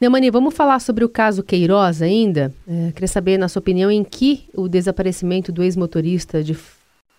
Neumani, 0.00 0.30
vamos 0.30 0.56
falar 0.56 0.80
sobre 0.80 1.04
o 1.04 1.08
caso 1.08 1.44
Queiroz 1.44 2.02
ainda? 2.02 2.52
É, 2.68 2.90
queria 2.90 3.06
saber, 3.06 3.38
na 3.38 3.48
sua 3.48 3.60
opinião, 3.60 3.88
em 3.88 4.02
que 4.02 4.48
o 4.52 4.68
desaparecimento 4.68 5.52
do 5.52 5.62
ex-motorista 5.62 6.42
de 6.42 6.54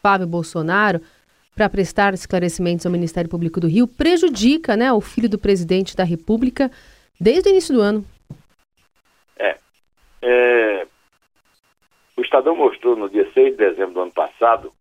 Fábio 0.03 0.27
Bolsonaro 0.27 0.99
para 1.55 1.69
prestar 1.69 2.13
esclarecimentos 2.13 2.85
ao 2.85 2.91
Ministério 2.91 3.29
Público 3.29 3.61
do 3.61 3.67
Rio 3.67 3.87
prejudica 3.87 4.75
né, 4.75 4.91
o 4.91 4.99
filho 4.99 5.29
do 5.29 5.39
presidente 5.39 5.95
da 5.95 6.03
República 6.03 6.69
desde 7.17 7.47
o 7.47 7.51
início 7.51 7.73
do 7.73 7.79
ano. 7.81 8.05
É. 9.39 9.55
é 10.21 10.87
o 12.17 12.21
Estadão 12.21 12.55
mostrou 12.55 12.97
no 12.97 13.09
dia 13.09 13.29
6 13.33 13.51
de 13.51 13.57
dezembro 13.57 13.93
do 13.93 14.01
ano 14.01 14.11
passado 14.11 14.73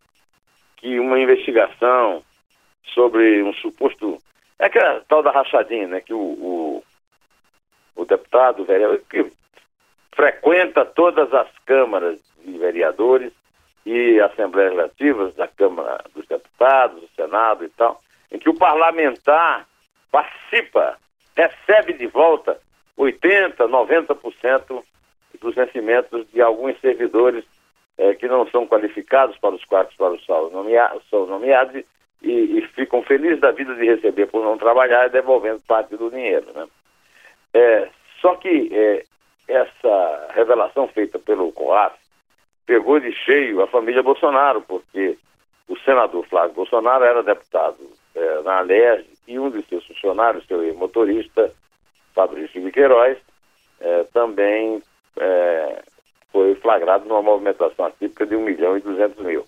que 0.83 0.99
uma 0.99 1.19
investigação 1.19 2.23
sobre 2.93 3.43
um 3.43 3.55
suposto. 3.55 4.19
É 4.59 4.67
aquela 4.67 5.01
tal 5.09 5.23
da 5.23 5.31
rachadinha, 5.31 5.87
né? 5.87 6.01
Que 6.01 6.13
o, 6.13 6.19
o, 6.19 6.85
o 7.95 8.05
deputado, 8.05 8.63
o 8.63 8.65
vereador, 8.65 9.01
que 9.09 9.33
frequenta 10.15 10.85
todas 10.85 11.33
as 11.33 11.49
câmaras 11.65 12.19
de 12.45 12.59
vereadores 12.59 13.33
e 13.87 14.21
assembleias 14.21 14.75
legislativas 14.75 15.35
da 15.35 15.47
Câmara 15.47 16.05
dos 16.15 16.27
Deputados, 16.27 17.01
do 17.01 17.09
Senado 17.15 17.65
e 17.65 17.69
tal, 17.71 18.03
em 18.31 18.39
que 18.39 18.49
o 18.49 18.55
parlamentar 18.55 19.67
participa, 20.11 20.99
recebe 21.37 21.95
de 21.95 22.07
volta 22.07 22.61
80%, 22.99 23.57
90% 23.57 24.85
dos 25.41 25.55
vencimentos 25.55 26.27
de 26.31 26.43
alguns 26.43 26.79
servidores 26.81 27.45
eh, 27.99 28.15
que 28.15 28.27
não 28.29 28.47
são 28.49 28.67
qualificados 28.67 29.37
para 29.39 29.55
os 29.55 29.65
quadros 29.65 29.95
para 29.97 30.13
os 30.13 30.53
nomeados, 30.53 31.03
são 31.11 31.27
nomeados 31.27 31.85
e, 32.23 32.31
e, 32.31 32.63
ficam 32.69 33.03
felizes 33.03 33.41
da 33.41 33.51
vida 33.51 33.75
de 33.75 33.85
receber 33.85 34.27
por 34.27 34.45
não 34.45 34.57
trabalhar 34.57 35.09
devolvendo 35.09 35.61
parte 35.67 35.97
do 35.97 36.11
dinheiro. 36.11 36.47
Né? 36.55 36.67
É, 37.55 37.89
só 38.21 38.37
que 38.37 38.71
é, 38.73 39.05
essa 39.49 40.29
revelação 40.35 40.87
feita 40.89 41.19
pelo 41.19 41.53
COAF 41.53 41.97
pegou 42.65 43.01
de 43.01 43.13
cheio 43.13 43.61
a 43.61 43.67
família 43.67 44.03
Bolsonaro, 44.03 44.63
porque 44.63 45.19
o 45.69 45.77
senador 45.81 46.25
Flávio 46.27 46.55
Bolsonaro 46.55 47.05
era 47.05 47.23
deputado 47.23 47.79
é, 48.15 48.43
na 48.43 48.59
Alerj 48.59 49.07
e 49.27 49.39
um 49.39 49.51
de 49.51 49.63
seus 49.67 49.87
funcionários, 49.87 50.47
seu 50.47 50.75
motorista, 50.75 51.53
Fabrício 52.15 52.61
de 52.61 52.71
Queiroz, 52.71 53.19
é, 53.81 54.05
também 54.13 54.83
é, 55.19 55.83
foi 56.33 56.55
flagrado 56.57 57.07
numa 57.07 57.23
movimentação 57.23 57.85
atípica 57.85 58.27
de 58.27 58.35
1 58.35 58.41
milhão 58.43 58.77
e 58.77 58.81
200 58.81 59.25
mil. 59.25 59.45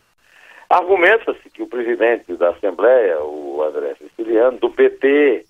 Argumenta-se 0.68 1.50
que 1.50 1.62
o 1.62 1.68
presidente 1.68 2.34
da 2.36 2.50
Assembleia, 2.50 3.20
o 3.22 3.62
André 3.62 3.94
Siciliano, 3.96 4.58
do 4.58 4.70
PT, 4.70 5.44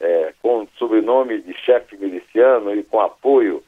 é, 0.00 0.34
com 0.42 0.66
sobrenome 0.76 1.40
de 1.40 1.54
chefe 1.54 1.96
miliciano 1.96 2.74
e 2.74 2.82
com 2.82 3.00
apoio 3.00 3.62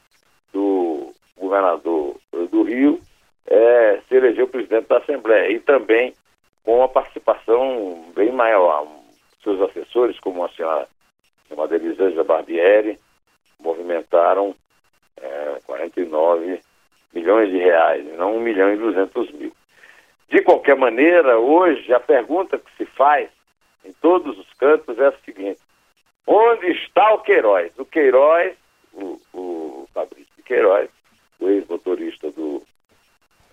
do 0.53 1.13
governador 1.37 2.17
do 2.51 2.63
Rio, 2.63 3.01
é, 3.47 4.01
se 4.09 4.17
elegeu 4.17 4.49
presidente 4.49 4.89
da 4.89 4.99
Assembleia 4.99 5.51
e 5.53 5.61
também 5.61 6.15
com 6.65 6.79
uma 6.79 6.89
participação 6.89 8.11
bem 8.15 8.33
maior. 8.33 8.87
Seus 9.43 9.61
assessores, 9.61 10.19
como 10.21 10.45
a 10.45 10.49
senhora 10.51 10.89
chamada 11.49 11.77
Elisângela 11.77 12.25
Barbieri, 12.25 12.99
movimentaram 13.61 14.55
é, 15.17 15.61
49 15.67 16.61
milhões 17.15 17.51
de 17.51 17.59
reais, 17.59 18.05
não 18.17 18.37
1 18.37 18.41
milhão 18.41 18.73
e 18.73 18.77
200 18.77 19.31
mil. 19.33 19.53
De 20.29 20.43
qualquer 20.43 20.77
maneira, 20.77 21.39
hoje 21.39 21.93
a 21.93 22.01
pergunta 22.01 22.59
que 22.59 22.77
se 22.77 22.85
faz 22.85 23.29
em 23.85 23.93
todos 23.93 24.39
os 24.39 24.53
cantos 24.55 24.99
é 24.99 25.07
a 25.07 25.13
seguinte: 25.25 25.61
onde 26.27 26.67
está 26.73 27.15
o 27.15 27.21
Queiroz? 27.21 27.71
O 27.79 27.85
Queiroz, 27.85 28.55
o, 28.93 29.21
o 29.33 29.89
Fabrício 29.93 30.43
Queiroz, 30.45 30.89
o 31.41 31.49
ex-motorista 31.49 32.31
do, 32.31 32.63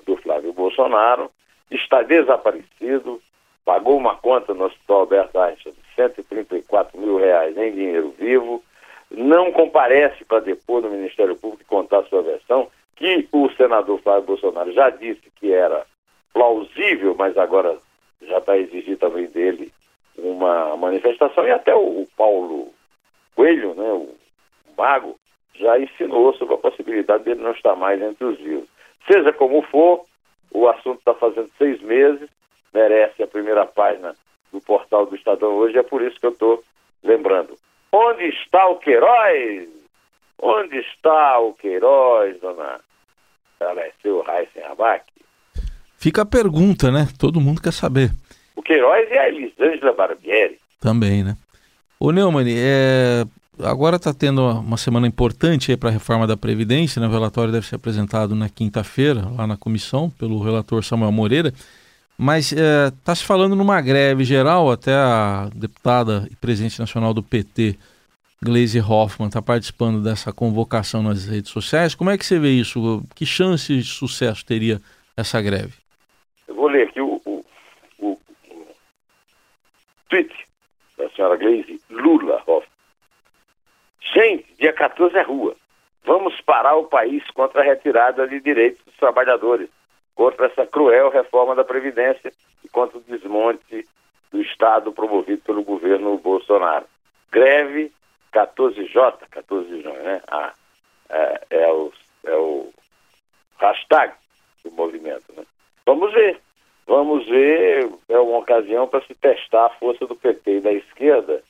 do 0.06 0.16
Flávio 0.18 0.54
Bolsonaro, 0.54 1.32
está 1.70 2.02
desaparecido, 2.02 3.22
pagou 3.64 3.98
uma 3.98 4.16
conta 4.16 4.54
no 4.54 4.66
Hospital 4.66 5.02
Alberto 5.02 5.40
Einstein 5.40 5.74
de 5.74 5.96
134 5.96 7.00
mil 7.00 7.18
reais 7.18 7.56
em 7.58 7.72
dinheiro 7.72 8.14
vivo, 8.18 8.64
não 9.10 9.52
comparece 9.52 10.24
para 10.26 10.40
depor 10.40 10.82
no 10.82 10.90
Ministério 10.90 11.36
Público 11.36 11.64
e 11.64 11.66
contar 11.66 12.04
sua 12.04 12.22
versão, 12.22 12.70
que 13.02 13.28
o 13.32 13.52
senador 13.54 14.00
Flávio 14.02 14.24
Bolsonaro 14.24 14.72
já 14.72 14.90
disse 14.90 15.30
que 15.36 15.52
era 15.52 15.86
plausível, 16.34 17.16
mas 17.18 17.38
agora 17.38 17.78
já 18.22 18.38
está 18.38 18.58
exigindo 18.58 19.00
também 19.00 19.26
dele 19.28 19.72
uma 20.18 20.78
manifestação, 20.78 21.48
e 21.48 21.52
até 21.52 21.74
o, 21.74 22.08
Paulo 22.16 22.72
Coelho, 23.36 23.74
né, 23.74 23.92
o 23.92 24.14
mago, 24.78 25.16
já 25.56 25.80
ensinou 25.80 26.34
sobre 26.36 26.56
a 26.56 26.58
possibilidade 26.58 27.24
dele 27.24 27.42
não 27.42 27.52
estar 27.52 27.76
mais 27.76 28.02
entre 28.02 28.24
os 28.26 28.38
vivos. 28.38 28.70
Seja 29.08 29.34
como 29.34 29.62
for, 29.64 30.06
o 30.52 30.68
assunto 30.68 31.00
está 31.00 31.14
fazendo 31.14 31.50
seis 31.58 31.82
meses, 31.82 32.30
merece 32.74 33.24
a 33.24 33.28
primeira 33.28 33.66
página 33.66 34.16
do 34.52 34.62
portal 34.62 35.06
do 35.06 35.16
Estadão 35.16 35.54
hoje, 35.54 35.78
é 35.78 35.84
por 35.84 36.02
isso 36.02 36.20
que 36.20 36.26
eu 36.26 36.32
estou 36.32 36.64
lembrando. 37.04 37.56
Onde 37.92 38.26
está 38.26 38.68
o 38.68 38.78
Queiroz? 38.78 39.70
Onde 40.40 40.78
está 40.78 41.40
o 41.40 41.54
Queiroz, 41.54 42.40
dona 42.40 42.80
Alessio 43.64 44.24
Heisen 44.28 44.64
Abac? 44.72 45.06
Fica 45.98 46.24
a 46.24 46.26
pergunta, 46.26 46.92
né? 46.92 47.08
Todo 47.18 47.40
mundo 47.40 47.62
quer 47.62 47.74
saber. 47.74 48.12
O 48.56 48.62
Queiroz 48.62 49.08
e 49.10 49.18
a 49.18 49.28
Elisângela 49.28 49.94
Barbieri. 49.94 50.60
Também, 50.80 51.24
né? 51.24 51.38
Ô 52.00 52.12
Neumann, 52.12 52.46
é... 52.48 53.24
agora 53.64 53.98
está 53.98 54.12
tendo 54.12 54.42
uma 54.42 54.78
semana 54.78 55.06
importante 55.06 55.78
para 55.78 55.90
a 55.90 55.92
reforma 55.92 56.26
da 56.26 56.36
Previdência, 56.36 57.00
né? 57.00 57.08
o 57.08 57.12
relatório 57.12 57.54
deve 57.54 57.68
ser 57.68 57.76
apresentado 57.76 58.34
na 58.36 58.50
quinta-feira, 58.50 59.28
lá 59.38 59.46
na 59.46 59.56
comissão, 59.56 60.10
pelo 60.10 60.42
relator 60.42 60.84
Samuel 60.84 61.12
Moreira. 61.12 61.54
Mas 62.18 62.52
está 62.52 63.12
é, 63.12 63.16
se 63.16 63.24
falando 63.24 63.56
numa 63.56 63.80
greve 63.82 64.24
geral, 64.24 64.72
até 64.72 64.94
a 64.94 65.50
deputada 65.54 66.28
e 66.32 66.36
presidente 66.36 66.80
nacional 66.80 67.14
do 67.14 67.22
PT, 67.22 67.78
Gleisi 68.44 68.80
Hoffmann, 68.80 69.28
está 69.28 69.40
participando 69.40 70.02
dessa 70.02 70.34
convocação 70.34 71.04
nas 71.04 71.28
redes 71.28 71.52
sociais. 71.52 71.94
Como 71.94 72.10
é 72.10 72.18
que 72.18 72.26
você 72.26 72.40
vê 72.40 72.50
isso? 72.50 73.04
Que 73.16 73.24
chance 73.24 73.72
de 73.72 73.84
sucesso 73.84 74.44
teria 74.44 74.80
essa 75.16 75.40
greve? 75.40 75.74
Eu 76.48 76.56
vou 76.56 76.68
ler 76.68 76.88
aqui 76.88 77.00
o, 77.00 77.22
o, 77.24 77.46
o, 78.00 78.08
o 78.10 78.68
tweet 80.10 80.34
da 80.98 81.08
senhora 81.12 81.38
Gleisi 81.38 81.80
Lula 81.92 82.42
Hoffmann. 82.48 82.68
Gente, 84.12 84.48
dia 84.60 84.74
14 84.74 85.16
é 85.16 85.22
rua. 85.22 85.56
Vamos 86.04 86.42
parar 86.42 86.76
o 86.78 86.86
país 86.86 87.24
contra 87.36 87.62
a 87.62 87.64
retirada 87.64 88.28
de 88.28 88.40
direitos 88.40 88.84
dos 88.84 88.96
trabalhadores 88.96 89.70
contra 90.16 90.48
essa 90.48 90.66
cruel 90.66 91.12
reforma 91.12 91.54
da 91.54 91.64
Previdência 91.64 92.34
e 92.66 92.70
contra 92.70 92.98
o 92.98 93.02
desmonte 93.02 93.88
do 94.32 94.42
Estado 94.42 94.92
promovido 94.92 95.44
pelo 95.44 95.64
governo 95.64 96.18
Bolsonaro. 96.18 96.86
Greve 97.32 97.92
14J, 98.34 99.18
14 99.30 99.68
de 99.68 99.82
junho, 99.82 100.02
né? 100.04 100.22
Ah, 100.28 100.54
é, 101.10 101.42
é, 101.50 101.72
o, 101.72 101.92
é 102.26 102.36
o 102.36 102.70
hashtag 103.60 104.14
do 104.64 104.72
movimento. 104.72 105.26
Né? 105.36 105.44
Vamos 105.86 106.14
ver. 106.14 106.40
Vamos 106.88 107.26
ver, 107.28 107.90
é 108.10 108.20
uma 108.20 108.40
ocasião 108.40 108.88
para 108.88 109.06
se 109.06 109.14
testar 109.14 109.68
a 109.68 109.70
força 109.70 110.06
do 110.08 110.16
PT 110.16 110.58
e 110.58 110.62
da 110.62 110.74
esquerda 110.74 111.42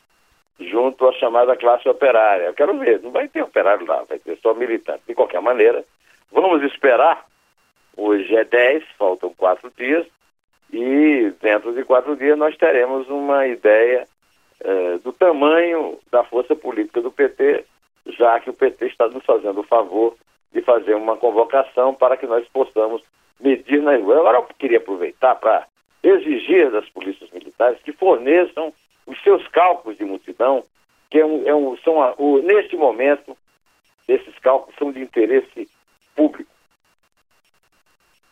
junto 0.60 1.08
à 1.08 1.14
chamada 1.14 1.56
classe 1.56 1.88
operária. 1.90 2.44
Eu 2.44 2.54
quero 2.54 2.78
ver, 2.78 3.02
não 3.02 3.12
vai 3.12 3.28
ter 3.28 3.42
operário 3.42 3.88
lá, 3.88 4.04
vai 4.04 4.20
ter 4.20 4.38
só 4.40 4.54
militante. 4.54 5.02
De 5.08 5.16
qualquer 5.16 5.42
maneira, 5.42 5.84
vamos 6.32 6.62
esperar 6.64 7.26
Hoje 7.96 8.36
é 8.36 8.44
10, 8.44 8.84
faltam 8.98 9.34
quatro 9.34 9.72
dias, 9.78 10.08
e 10.72 11.32
dentro 11.42 11.74
de 11.74 11.84
quatro 11.84 12.16
dias 12.16 12.38
nós 12.38 12.56
teremos 12.56 13.10
uma 13.10 13.46
ideia 13.48 14.08
eh, 14.64 14.98
do 15.04 15.12
tamanho 15.14 15.98
da 16.12 16.24
força 16.24 16.56
política 16.56 17.02
do 17.02 17.12
PT, 17.12 17.66
já 18.08 18.40
que 18.40 18.50
o 18.50 18.54
PT 18.54 18.88
está 18.88 19.08
nos 19.08 19.24
fazendo 19.26 19.62
o 19.62 19.66
favor 19.66 20.16
de 20.54 20.62
fazer 20.62 20.96
uma 20.96 21.18
convocação 21.18 21.94
para 21.94 22.18
que 22.18 22.26
nós 22.26 22.48
possamos 22.50 23.02
medir 23.40 23.82
na 23.82 23.96
rua. 23.98 24.20
Agora 24.20 24.38
eu 24.38 24.44
queria 24.58 24.78
aproveitar 24.78 25.36
para 25.36 25.68
exigir 26.04 26.72
das 26.72 26.88
polícias 26.90 27.30
militares 27.32 27.80
que 27.84 27.92
forneçam 27.94 28.74
os 29.06 29.22
seus 29.24 29.48
cálculos 29.50 29.98
de 29.98 30.06
multidão 30.06 30.64
que 31.12 31.20
é 31.20 31.26
um, 31.26 31.46
é 31.46 31.54
um, 31.54 31.78
são, 31.80 32.16
neste 32.42 32.78
momento, 32.78 33.38
esses 34.08 34.34
cálculos 34.40 34.74
são 34.80 34.94
de 34.94 35.02
interesse 35.02 35.70
público. 36.16 36.50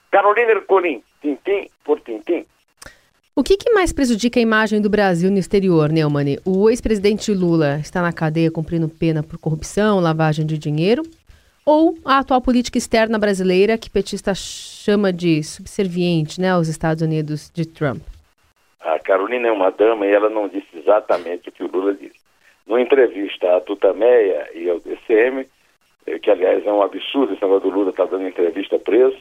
Carolina 0.10 0.52
Ercolim, 0.52 1.04
tintim 1.22 1.70
por 1.84 2.00
tintim. 2.00 2.46
O 3.40 3.44
que, 3.44 3.56
que, 3.56 3.72
mais 3.72 3.94
prejudica 3.94 4.38
a 4.38 4.44
imagem 4.44 4.82
do 4.82 4.90
Brasil 4.90 5.32
no 5.32 5.38
exterior, 5.38 5.90
Neumann? 5.90 6.40
O 6.46 6.70
ex-presidente 6.70 7.34
Lula 7.34 7.78
está 7.80 8.02
na 8.02 8.12
cadeia 8.12 8.52
cumprindo 8.52 8.90
pena 8.90 9.24
por 9.24 9.40
corrupção, 9.40 10.02
lavagem 10.02 10.46
de 10.46 10.58
dinheiro? 10.58 11.04
Ou 11.66 11.96
a 12.04 12.18
atual 12.20 12.42
política 12.42 12.78
externa 12.78 13.18
brasileira, 13.18 13.78
que 13.78 13.90
petista 13.90 14.36
chama 14.36 15.14
de 15.14 15.42
subserviente 15.42 16.42
né, 16.42 16.50
aos 16.50 16.68
Estados 16.68 17.02
Unidos 17.02 17.50
de 17.50 17.66
Trump? 17.66 18.02
A 18.82 19.00
Carolina 19.00 19.48
é 19.48 19.52
uma 19.54 19.72
dama 19.72 20.06
e 20.06 20.12
ela 20.12 20.30
não 20.30 20.50
disse 20.50 20.78
exatamente 20.78 21.48
o 21.48 21.52
que 21.54 21.64
o 21.64 21.72
Lula 21.72 21.94
disse. 21.94 22.20
Numa 22.68 22.82
entrevista 22.82 23.56
à 23.56 23.62
Tutameia 23.62 24.50
e 24.54 24.70
ao 24.70 24.82
DCM, 24.82 25.48
eh, 26.08 26.20
que 26.20 26.30
aliás 26.30 26.66
é 26.66 26.72
um 26.74 26.82
absurdo 26.82 27.32
esse 27.32 27.42
negócio 27.42 27.70
do 27.70 27.74
Lula 27.74 27.92
estar 27.92 28.04
tá 28.04 28.18
dando 28.18 28.28
entrevista 28.28 28.78
preso, 28.78 29.18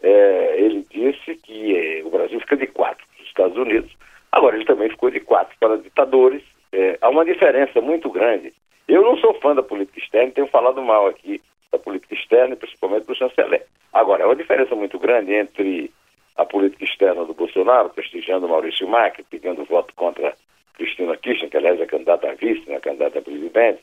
é, 0.00 0.60
ele 0.60 0.86
disse 0.88 1.34
que 1.42 1.76
é, 1.76 2.04
o 2.04 2.10
Brasil 2.10 2.38
fica 2.38 2.56
de 2.56 2.68
quatro 2.68 3.07
Estados 3.38 3.56
Unidos. 3.56 3.90
Agora, 4.32 4.56
ele 4.56 4.64
também 4.64 4.90
ficou 4.90 5.10
de 5.10 5.20
quatro 5.20 5.56
para 5.58 5.78
ditadores. 5.78 6.42
É, 6.72 6.98
há 7.00 7.08
uma 7.08 7.24
diferença 7.24 7.80
muito 7.80 8.10
grande. 8.10 8.52
Eu 8.86 9.02
não 9.02 9.16
sou 9.18 9.34
fã 9.34 9.54
da 9.54 9.62
política 9.62 10.00
externa, 10.00 10.32
tenho 10.32 10.46
falado 10.48 10.82
mal 10.82 11.06
aqui 11.06 11.40
da 11.70 11.78
política 11.78 12.14
externa, 12.14 12.56
principalmente 12.56 13.06
do 13.06 13.14
chanceler. 13.14 13.64
Agora, 13.92 14.24
há 14.24 14.26
uma 14.26 14.36
diferença 14.36 14.74
muito 14.74 14.98
grande 14.98 15.32
entre 15.32 15.90
a 16.36 16.44
política 16.44 16.84
externa 16.84 17.24
do 17.24 17.34
Bolsonaro, 17.34 17.90
prestigiando 17.90 18.48
Maurício 18.48 18.88
Macri, 18.88 19.24
pedindo 19.28 19.64
voto 19.64 19.92
contra 19.94 20.34
Cristina 20.74 21.16
Kirchner, 21.16 21.50
que 21.50 21.56
aliás 21.56 21.80
é 21.80 21.86
candidata 21.86 22.30
a 22.30 22.34
vice, 22.34 22.68
né, 22.68 22.78
candidata 22.80 23.18
a 23.18 23.22
presidente, 23.22 23.80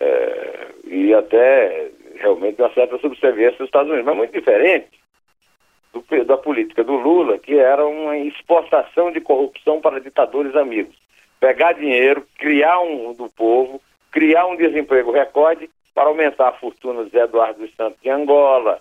é, 0.00 0.66
e 0.86 1.14
até 1.14 1.90
realmente 2.16 2.60
uma 2.60 2.72
certa 2.74 2.98
subserviência 2.98 3.58
dos 3.58 3.68
Estados 3.68 3.88
Unidos, 3.88 4.06
mas 4.06 4.16
muito 4.16 4.32
diferente 4.32 5.03
do, 5.94 6.24
da 6.24 6.36
política 6.36 6.82
do 6.82 6.94
Lula, 6.96 7.38
que 7.38 7.56
era 7.56 7.86
uma 7.86 8.18
exportação 8.18 9.12
de 9.12 9.20
corrupção 9.20 9.80
para 9.80 10.00
ditadores 10.00 10.54
amigos. 10.56 10.96
Pegar 11.38 11.72
dinheiro, 11.72 12.26
criar 12.38 12.80
um 12.80 13.12
do 13.12 13.28
povo, 13.28 13.80
criar 14.10 14.46
um 14.46 14.56
desemprego 14.56 15.12
recorde 15.12 15.70
para 15.94 16.08
aumentar 16.08 16.48
a 16.48 16.52
fortuna 16.52 17.04
de 17.04 17.16
Eduardo 17.16 17.60
dos 17.60 17.74
Santos 17.76 18.00
de 18.02 18.10
Angola, 18.10 18.80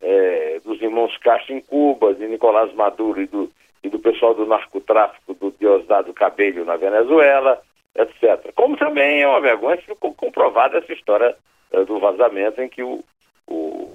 é, 0.00 0.60
dos 0.64 0.80
irmãos 0.80 1.16
Castro 1.18 1.54
em 1.54 1.60
Cuba, 1.60 2.14
de 2.14 2.26
Nicolás 2.26 2.72
Maduro 2.74 3.20
e 3.20 3.26
do, 3.26 3.50
e 3.82 3.88
do 3.88 3.98
pessoal 3.98 4.34
do 4.34 4.46
narcotráfico 4.46 5.34
do 5.34 5.50
Diosdado 5.58 6.12
Cabello 6.12 6.64
na 6.64 6.76
Venezuela, 6.76 7.60
etc. 7.96 8.52
Como 8.54 8.76
também 8.76 9.22
é 9.22 9.28
uma 9.28 9.40
vergonha, 9.40 9.76
ficou 9.78 10.12
comprovada 10.14 10.78
essa 10.78 10.92
história 10.92 11.34
é, 11.72 11.84
do 11.84 11.98
vazamento 11.98 12.60
em 12.60 12.68
que 12.68 12.82
o, 12.82 13.02
o, 13.48 13.90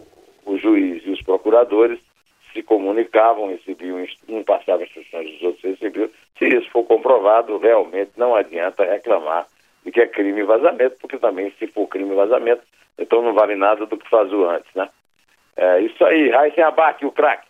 o 0.46 0.58
juiz 0.58 1.06
e 1.06 1.12
os 1.12 1.22
procuradores 1.22 2.00
se 2.54 2.64
comunicavam, 2.64 3.50
recebiam, 3.50 4.06
um 4.28 4.44
passava 4.44 4.84
instruções 4.84 5.32
dos 5.32 5.42
outros 5.42 5.64
recebiam. 5.64 6.10
Se 6.38 6.48
isso 6.48 6.70
for 6.72 6.84
comprovado, 6.84 7.58
realmente 7.58 8.12
não 8.18 8.36
adianta 8.36 8.84
reclamar 8.84 9.48
de 9.86 9.92
que 9.92 10.02
é 10.02 10.08
crime 10.08 10.44
vazamento, 10.44 10.98
porque 11.00 11.18
também 11.18 11.54
se 11.58 11.68
for 11.68 11.88
crime 11.88 12.14
vazamento, 12.16 12.62
então 12.98 13.22
não 13.22 13.34
vale 13.34 13.56
nada 13.56 13.86
do 13.86 13.98
que 13.98 14.10
faz 14.10 14.32
o 14.32 14.46
antes, 14.46 14.70
né? 14.76 14.90
É 15.56 15.82
isso 15.82 16.04
aí, 16.06 16.30
Raíssen 16.30 16.64
Abac, 16.64 17.06
o 17.06 17.12
craque. 17.12 17.48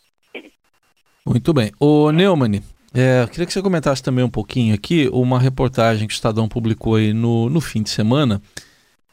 Muito 1.25 1.53
bem. 1.53 1.71
O 1.79 2.11
Neumann, 2.11 2.59
é, 2.93 3.27
queria 3.27 3.45
que 3.45 3.53
você 3.53 3.61
comentasse 3.61 4.01
também 4.01 4.25
um 4.25 4.29
pouquinho 4.29 4.73
aqui 4.73 5.07
uma 5.11 5.39
reportagem 5.39 6.07
que 6.07 6.13
o 6.13 6.15
Estadão 6.15 6.47
publicou 6.47 6.95
aí 6.95 7.13
no, 7.13 7.49
no 7.49 7.61
fim 7.61 7.83
de 7.83 7.89
semana, 7.89 8.41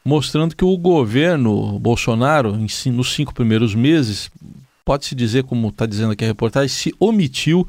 mostrando 0.03 0.55
que 0.55 0.65
o 0.65 0.77
governo 0.77 1.77
Bolsonaro, 1.79 2.53
nos 2.57 3.13
cinco 3.13 3.33
primeiros 3.33 3.75
meses, 3.75 4.31
pode-se 4.87 5.13
dizer, 5.13 5.43
como 5.43 5.67
está 5.67 5.85
dizendo 5.85 6.13
aqui 6.13 6.23
a 6.23 6.27
reportagem, 6.27 6.69
se 6.69 6.95
omitiu 6.97 7.67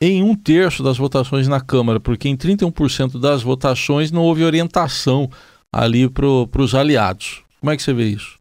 em 0.00 0.20
um 0.20 0.34
terço 0.34 0.82
das 0.82 0.98
votações 0.98 1.46
na 1.46 1.64
Câmara, 1.64 2.00
porque 2.00 2.28
em 2.28 2.36
31% 2.36 3.20
das 3.20 3.40
votações 3.40 4.10
não 4.10 4.24
houve 4.24 4.44
orientação 4.44 5.28
ali 5.72 6.10
para 6.10 6.26
os 6.26 6.74
aliados. 6.74 7.44
Como 7.60 7.70
é 7.70 7.76
que 7.76 7.82
você 7.82 7.92
vê 7.92 8.06
isso? 8.06 8.36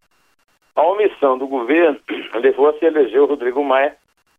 A 0.76 0.82
omissão 0.82 1.38
do 1.38 1.48
governo 1.48 2.00
levou 2.42 2.68
a 2.68 2.74
se 2.80 2.86
eleger 2.86 3.22
o 3.22 3.28
Rodrigo 3.28 3.64
Maia, 3.64 3.96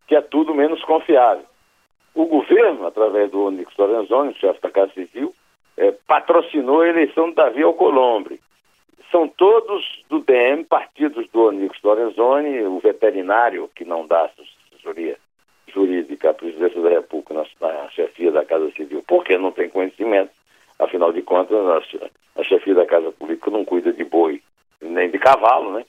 que 0.08 0.16
é 0.16 0.20
tudo 0.20 0.52
menos 0.52 0.82
confiável. 0.82 1.44
O 2.12 2.26
governo, 2.26 2.88
através 2.88 3.30
do 3.30 3.44
Onyx 3.44 3.70
Lorenzoni, 3.78 4.34
chefe 4.34 4.60
da 4.62 4.70
Casa 4.70 4.90
Civil, 4.94 5.32
é, 5.76 5.92
patrocinou 6.08 6.80
a 6.80 6.88
eleição 6.88 7.28
do 7.28 7.36
Davi 7.36 7.62
Alcolombre, 7.62 8.40
são 9.10 9.28
todos 9.28 10.04
do 10.08 10.20
DM, 10.20 10.64
partidos 10.64 11.28
do 11.28 11.44
Onix 11.44 11.78
Lorenzoni, 11.82 12.62
o 12.62 12.78
veterinário, 12.80 13.70
que 13.74 13.84
não 13.84 14.06
dá 14.06 14.30
assessoria 14.72 15.16
jurídica 15.68 16.30
à 16.30 16.34
presidência 16.34 16.80
da 16.80 16.90
República 16.90 17.34
na, 17.34 17.44
na 17.60 17.90
chefia 17.90 18.32
da 18.32 18.44
Casa 18.44 18.70
Civil, 18.72 19.04
porque 19.06 19.36
não 19.36 19.52
tem 19.52 19.68
conhecimento. 19.68 20.30
Afinal 20.78 21.12
de 21.12 21.22
contas, 21.22 21.56
a, 21.56 22.40
a 22.40 22.44
chefia 22.44 22.74
da 22.74 22.86
Casa 22.86 23.10
Pública 23.12 23.50
não 23.50 23.64
cuida 23.64 23.92
de 23.92 24.04
boi 24.04 24.42
nem 24.80 25.10
de 25.10 25.18
cavalo, 25.18 25.72
né? 25.72 25.84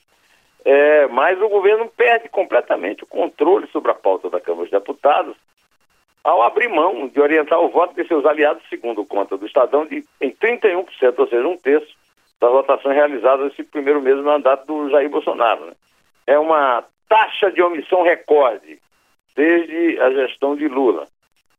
É, 0.64 1.06
mas 1.06 1.40
o 1.40 1.48
governo 1.48 1.88
perde 1.96 2.28
completamente 2.28 3.04
o 3.04 3.06
controle 3.06 3.66
sobre 3.68 3.90
a 3.90 3.94
pauta 3.94 4.28
da 4.28 4.40
Câmara 4.40 4.64
dos 4.64 4.70
Deputados 4.70 5.36
ao 6.24 6.42
abrir 6.42 6.68
mão 6.68 7.08
de 7.08 7.20
orientar 7.20 7.60
o 7.60 7.70
voto 7.70 7.94
de 7.94 8.06
seus 8.06 8.26
aliados, 8.26 8.62
segundo 8.68 9.04
conta 9.04 9.36
do 9.36 9.46
Estadão, 9.46 9.86
de, 9.86 10.04
em 10.20 10.30
31%, 10.30 10.84
ou 11.16 11.28
seja, 11.28 11.48
um 11.48 11.56
terço 11.56 11.88
das 12.40 12.50
votações 12.50 12.94
realizadas 12.94 13.46
nesse 13.46 13.64
primeiro 13.64 14.00
mês 14.00 14.16
do 14.16 14.22
mandato 14.22 14.66
do 14.66 14.90
Jair 14.90 15.10
Bolsonaro. 15.10 15.66
Né? 15.66 15.72
É 16.26 16.38
uma 16.38 16.84
taxa 17.08 17.50
de 17.50 17.62
omissão 17.62 18.02
recorde 18.02 18.78
desde 19.34 20.00
a 20.00 20.10
gestão 20.10 20.56
de 20.56 20.68
Lula, 20.68 21.06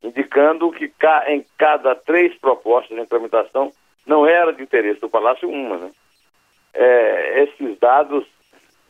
indicando 0.02 0.70
que 0.70 0.92
em 1.28 1.44
cada 1.58 1.94
três 1.94 2.34
propostas 2.38 2.98
de 2.98 3.06
tramitação 3.06 3.72
não 4.06 4.26
era 4.26 4.52
de 4.52 4.62
interesse 4.62 5.00
do 5.00 5.08
Palácio 5.08 5.48
uma. 5.48 5.76
Né? 5.76 5.90
É, 6.72 7.42
esses 7.42 7.78
dados 7.78 8.26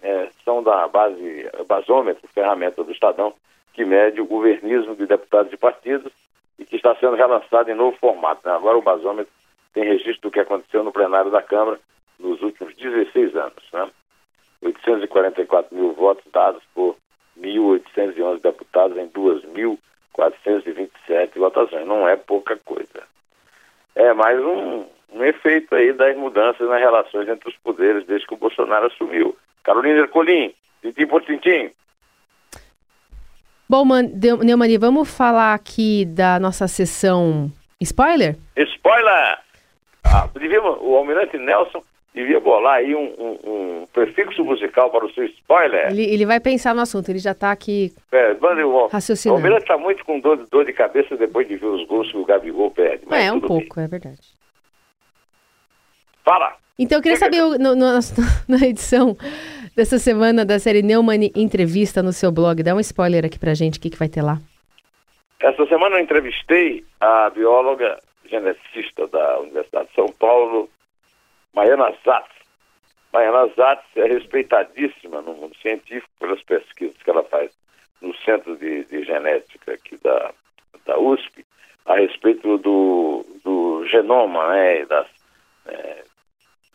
é, 0.03 0.29
são 0.44 0.62
da 0.62 0.87
base 0.88 1.48
basômetro, 1.66 2.29
ferramenta 2.33 2.85
do 2.85 2.92
Estadão, 2.92 3.35
que 3.72 3.85
mede 3.85 4.20
o 4.20 4.26
governismo 4.26 4.94
de 4.94 5.07
deputados 5.07 5.53
e 5.53 5.57
partidos 5.57 6.12
e 6.59 6.64
que 6.64 6.76
está 6.76 6.94
sendo 6.96 7.16
relançado 7.16 7.70
em 7.70 7.74
novo 7.74 7.96
formato. 7.98 8.46
Né? 8.46 8.55
Agora 8.55 8.79
o 8.79 8.83
basômetro 8.83 9.33
tem 9.72 9.85
registro 9.85 10.22
do 10.22 10.30
que 10.30 10.40
aconteceu 10.40 10.83
no 10.83 10.92
plenário 10.92 11.30
da 11.30 11.42
Câmara 11.42 11.78
nos 12.18 12.40
últimos 12.42 12.74
16 12.76 13.37
anos. 13.37 13.64
Né? 13.72 13.88
844 14.62 15.74
mil 15.74 15.92
votos 15.92 16.24
dados 16.33 16.62
por 16.74 16.96
1.811 17.40 18.42
deputados 18.42 18.98
em 18.98 19.06
2.427 19.09 21.38
votações. 21.38 21.87
Não 21.87 22.09
é 22.09 22.16
pouca 22.16 22.56
coisa. 22.64 23.09
É 23.94 24.12
mais 24.12 24.40
um, 24.40 24.85
um 25.12 25.22
efeito 25.24 25.72
aí 25.74 25.92
das 25.92 26.16
mudanças 26.16 26.68
nas 26.68 26.80
relações 26.80 27.28
entre 27.28 27.48
os 27.48 27.56
poderes 27.56 28.04
desde 28.06 28.26
que 28.26 28.35
o 28.35 28.38
Bolsonaro 28.38 28.87
assumiu. 28.87 29.37
Carolina 29.62 30.00
Ercolim, 30.00 30.52
tintim 30.83 31.06
por 31.06 31.22
tintim. 31.22 31.70
Bom, 33.68 33.85
Neumani, 34.42 34.78
vamos 34.78 35.16
falar 35.16 35.54
aqui 35.54 36.04
da 36.04 36.40
nossa 36.40 36.66
sessão 36.66 37.52
spoiler? 37.80 38.37
Spoiler! 38.56 39.38
Ah, 40.12 40.28
devia, 40.38 40.60
o 40.62 40.96
Almirante 40.96 41.38
Nelson 41.38 41.82
devia 42.14 42.40
bolar 42.40 42.76
aí 42.76 42.94
um, 42.94 43.14
um, 43.18 43.38
um, 43.44 43.86
prefixo 43.92 44.44
musical 44.44 44.90
para 44.90 45.06
o 45.06 45.12
seu 45.12 45.24
spoiler. 45.24 45.90
Ele, 45.90 46.02
ele 46.02 46.26
vai 46.26 46.40
pensar 46.40 46.74
no 46.74 46.80
assunto, 46.80 47.08
ele 47.08 47.18
já 47.18 47.32
está 47.32 47.52
aqui 47.52 47.92
é, 48.10 48.32
o, 48.32 48.86
raciocinando. 48.88 49.36
O 49.36 49.40
Almirante 49.40 49.62
está 49.62 49.78
muito 49.78 50.04
com 50.04 50.18
dor, 50.18 50.44
dor, 50.50 50.64
de 50.64 50.72
cabeça 50.72 51.16
depois 51.16 51.46
de 51.46 51.56
ver 51.56 51.66
os 51.66 51.86
gols 51.86 52.10
que 52.10 52.18
o 52.18 52.24
Gabigol 52.24 52.70
perde. 52.70 53.04
é, 53.10 53.32
um 53.32 53.40
pouco, 53.40 53.76
bem. 53.76 53.84
é 53.84 53.88
verdade. 53.88 54.20
Fala! 56.24 56.54
Então 56.78 56.98
eu 56.98 57.02
queria 57.02 57.18
saber, 57.18 57.40
no, 57.40 57.74
no, 57.74 57.98
na 58.48 58.66
edição 58.66 59.16
dessa 59.76 59.98
semana 59.98 60.44
da 60.44 60.58
série 60.58 60.82
Neumann 60.82 61.30
Entrevista 61.36 62.02
no 62.02 62.12
seu 62.12 62.32
blog, 62.32 62.62
dá 62.62 62.74
um 62.74 62.80
spoiler 62.80 63.24
aqui 63.24 63.38
pra 63.38 63.54
gente, 63.54 63.78
o 63.78 63.80
que, 63.80 63.90
que 63.90 63.98
vai 63.98 64.08
ter 64.08 64.22
lá? 64.22 64.38
Essa 65.42 65.66
semana 65.66 65.96
eu 65.96 66.02
entrevistei 66.02 66.84
a 67.00 67.30
bióloga 67.30 67.98
geneticista 68.30 69.06
da 69.08 69.40
Universidade 69.40 69.88
de 69.88 69.94
São 69.94 70.06
Paulo, 70.06 70.70
Maiana 71.52 71.92
Zatz. 72.04 72.30
Maiana 73.12 73.52
Zatz 73.56 73.84
é 73.96 74.06
respeitadíssima 74.06 75.20
no 75.20 75.34
mundo 75.34 75.56
científico 75.56 76.08
pelas 76.18 76.42
pesquisas 76.44 76.96
que 77.02 77.10
ela 77.10 77.24
faz 77.24 77.50
no 78.00 78.14
Centro 78.18 78.56
de, 78.56 78.84
de 78.84 79.04
Genética 79.04 79.74
aqui 79.74 79.96
da, 79.98 80.32
da 80.86 80.98
USP, 80.98 81.44
a 81.84 81.96
respeito 81.96 82.56
do, 82.58 83.26
do 83.44 83.84
genoma 83.86 84.48
né, 84.52 84.86
das, 84.86 85.08
é, 85.66 86.04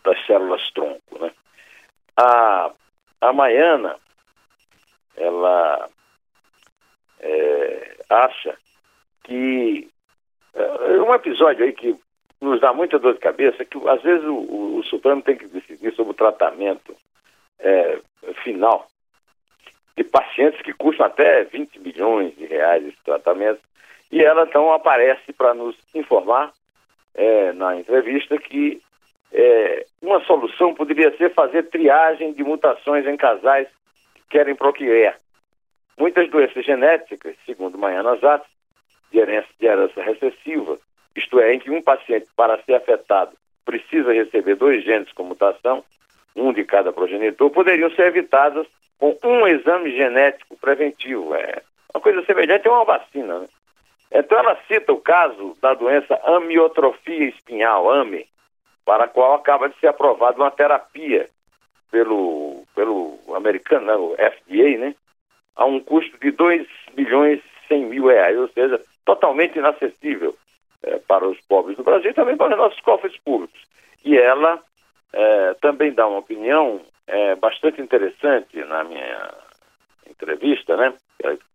das 0.03 0.25
células 0.25 0.69
tronco. 0.71 1.19
Né? 1.19 1.31
A, 2.17 2.71
a 3.21 3.33
Maiana, 3.33 3.97
ela 5.15 5.89
é, 7.19 7.95
acha 8.09 8.57
que 9.23 9.89
é 10.55 11.01
um 11.01 11.13
episódio 11.13 11.65
aí 11.65 11.73
que 11.73 11.95
nos 12.41 12.59
dá 12.59 12.73
muita 12.73 12.99
dor 12.99 13.13
de 13.13 13.19
cabeça 13.19 13.61
é 13.61 13.65
que, 13.65 13.77
às 13.87 14.01
vezes, 14.01 14.25
o, 14.25 14.33
o, 14.33 14.77
o 14.77 14.83
Supremo 14.83 15.21
tem 15.21 15.35
que 15.35 15.47
decidir 15.47 15.93
sobre 15.93 16.11
o 16.11 16.15
tratamento 16.15 16.95
é, 17.59 17.99
final 18.43 18.87
de 19.97 20.03
pacientes 20.03 20.61
que 20.61 20.73
custam 20.73 21.05
até 21.05 21.43
20 21.45 21.79
milhões 21.79 22.35
de 22.35 22.45
reais 22.45 22.85
esse 22.85 23.03
tratamento. 23.03 23.59
E 24.11 24.23
ela, 24.23 24.43
então, 24.43 24.71
aparece 24.71 25.33
para 25.33 25.53
nos 25.53 25.75
informar 25.93 26.51
é, 27.13 27.53
na 27.53 27.77
entrevista 27.77 28.37
que 28.37 28.81
é, 29.31 29.85
uma 30.01 30.23
solução 30.25 30.73
poderia 30.73 31.15
ser 31.17 31.33
fazer 31.33 31.63
triagem 31.63 32.33
de 32.33 32.43
mutações 32.43 33.05
em 33.05 33.17
casais 33.17 33.67
que 34.13 34.21
querem 34.29 34.55
procriar. 34.55 35.17
Muitas 35.97 36.29
doenças 36.29 36.65
genéticas, 36.65 37.35
segundo 37.45 37.77
Maiana 37.77 38.15
Zatz, 38.17 38.47
de 39.15 39.19
herança, 39.21 39.47
de 39.57 39.65
herança 39.65 40.01
recessiva, 40.01 40.77
isto 41.15 41.39
é, 41.39 41.53
em 41.53 41.59
que 41.59 41.71
um 41.71 41.81
paciente, 41.81 42.27
para 42.35 42.61
ser 42.63 42.75
afetado, 42.75 43.31
precisa 43.63 44.11
receber 44.11 44.55
dois 44.55 44.83
genes 44.83 45.11
com 45.13 45.23
mutação, 45.23 45.83
um 46.35 46.51
de 46.51 46.65
cada 46.65 46.91
progenitor, 46.91 47.49
poderiam 47.49 47.89
ser 47.91 48.07
evitadas 48.07 48.67
com 48.99 49.17
um 49.23 49.47
exame 49.47 49.95
genético 49.95 50.57
preventivo. 50.57 51.33
É 51.33 51.61
uma 51.93 52.01
coisa 52.01 52.23
semelhante 52.25 52.67
a 52.67 52.71
uma 52.71 52.83
vacina. 52.83 53.39
Né? 53.39 53.47
Então 54.11 54.37
ela 54.37 54.59
cita 54.67 54.91
o 54.91 54.99
caso 54.99 55.55
da 55.61 55.73
doença 55.73 56.19
amiotrofia 56.23 57.29
espinhal, 57.29 57.89
AME, 57.89 58.27
para 58.83 59.05
a 59.05 59.07
qual 59.07 59.33
acaba 59.33 59.69
de 59.69 59.79
ser 59.79 59.87
aprovada 59.87 60.37
uma 60.37 60.51
terapia 60.51 61.29
pelo, 61.89 62.63
pelo 62.75 63.17
americano, 63.33 63.85
né, 63.85 63.95
o 63.95 64.15
FDA, 64.15 64.77
né, 64.77 64.95
a 65.55 65.65
um 65.65 65.79
custo 65.79 66.17
de 66.19 66.31
2 66.31 66.67
milhões 66.95 67.39
e 67.39 67.67
100 67.69 67.85
mil 67.85 68.07
reais, 68.07 68.37
ou 68.37 68.49
seja, 68.49 68.81
totalmente 69.05 69.57
inacessível 69.57 70.35
é, 70.83 70.97
para 70.99 71.27
os 71.27 71.39
pobres 71.41 71.77
do 71.77 71.83
Brasil 71.83 72.11
e 72.11 72.13
também 72.13 72.35
para 72.35 72.51
os 72.53 72.57
nossos 72.57 72.79
cofres 72.81 73.17
públicos. 73.19 73.59
E 74.03 74.17
ela 74.17 74.61
é, 75.13 75.53
também 75.61 75.93
dá 75.93 76.07
uma 76.07 76.19
opinião 76.19 76.81
é, 77.07 77.35
bastante 77.35 77.81
interessante 77.81 78.57
na 78.65 78.83
minha 78.83 79.33
entrevista, 80.09 80.75
né, 80.75 80.93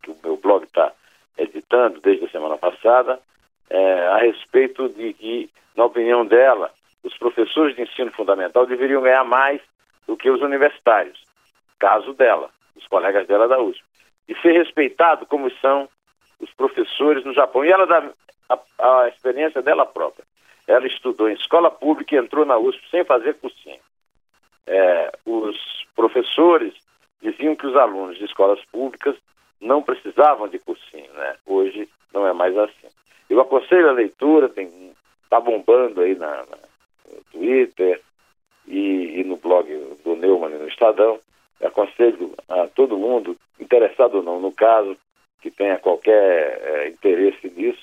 que 0.02 0.10
o 0.10 0.16
meu 0.22 0.36
blog 0.36 0.64
está 0.64 0.92
editando 1.36 2.00
desde 2.00 2.26
a 2.26 2.30
semana 2.30 2.56
passada, 2.56 3.20
é, 3.68 4.06
a 4.08 4.18
respeito 4.18 4.88
de 4.88 5.12
que, 5.14 5.50
na 5.76 5.84
opinião 5.84 6.26
dela, 6.26 6.70
os 7.02 7.16
professores 7.16 7.74
de 7.76 7.82
ensino 7.82 8.10
fundamental 8.12 8.66
deveriam 8.66 9.02
ganhar 9.02 9.24
mais 9.24 9.60
do 10.06 10.16
que 10.16 10.30
os 10.30 10.42
universitários. 10.42 11.18
Caso 11.78 12.12
dela, 12.14 12.50
os 12.76 12.86
colegas 12.88 13.26
dela 13.26 13.48
da 13.48 13.60
USP. 13.60 13.82
E 14.28 14.34
ser 14.36 14.52
respeitado 14.52 15.24
como 15.26 15.50
são 15.58 15.88
os 16.40 16.50
professores 16.54 17.24
no 17.24 17.34
Japão. 17.34 17.64
E 17.64 17.70
ela 17.70 17.86
dá 17.86 18.10
a, 18.48 19.02
a 19.02 19.08
experiência 19.08 19.62
dela 19.62 19.86
própria. 19.86 20.24
Ela 20.66 20.86
estudou 20.86 21.28
em 21.28 21.34
escola 21.34 21.70
pública 21.70 22.14
e 22.14 22.18
entrou 22.18 22.44
na 22.44 22.58
USP 22.58 22.82
sem 22.90 23.04
fazer 23.04 23.34
cursinho. 23.34 23.80
É, 24.66 25.12
os 25.26 25.56
professores 25.94 26.74
diziam 27.20 27.56
que 27.56 27.66
os 27.66 27.76
alunos 27.76 28.16
de 28.18 28.24
escolas 28.24 28.64
públicas 28.66 29.16
não 29.60 29.82
precisavam 29.82 30.48
de 30.48 30.58
cursinho, 30.58 31.12
né? 31.12 31.36
Hoje 31.46 31.88
não 32.12 32.26
é 32.26 32.32
mais 32.32 32.56
assim. 32.56 32.88
Eu 33.28 33.40
aconselho 33.40 33.88
a 33.88 33.92
leitura, 33.92 34.48
tem 34.48 34.92
tá 35.28 35.38
bombando 35.38 36.00
aí 36.00 36.16
na, 36.16 36.28
na 36.28 36.58
no 37.12 37.24
Twitter 37.32 38.00
e, 38.66 39.20
e, 39.20 39.24
no 39.24 39.36
blog 39.36 39.68
do 40.04 40.16
Neumann 40.16 40.58
no 40.58 40.68
Estadão. 40.68 41.18
Eu 41.60 41.68
aconselho 41.68 42.34
a 42.48 42.66
todo 42.68 42.96
mundo, 42.96 43.36
interessado 43.58 44.16
ou 44.16 44.22
não 44.22 44.40
no 44.40 44.52
caso, 44.52 44.96
que 45.40 45.50
tenha 45.50 45.78
qualquer 45.78 46.60
é, 46.62 46.88
interesse 46.88 47.50
nisso, 47.56 47.82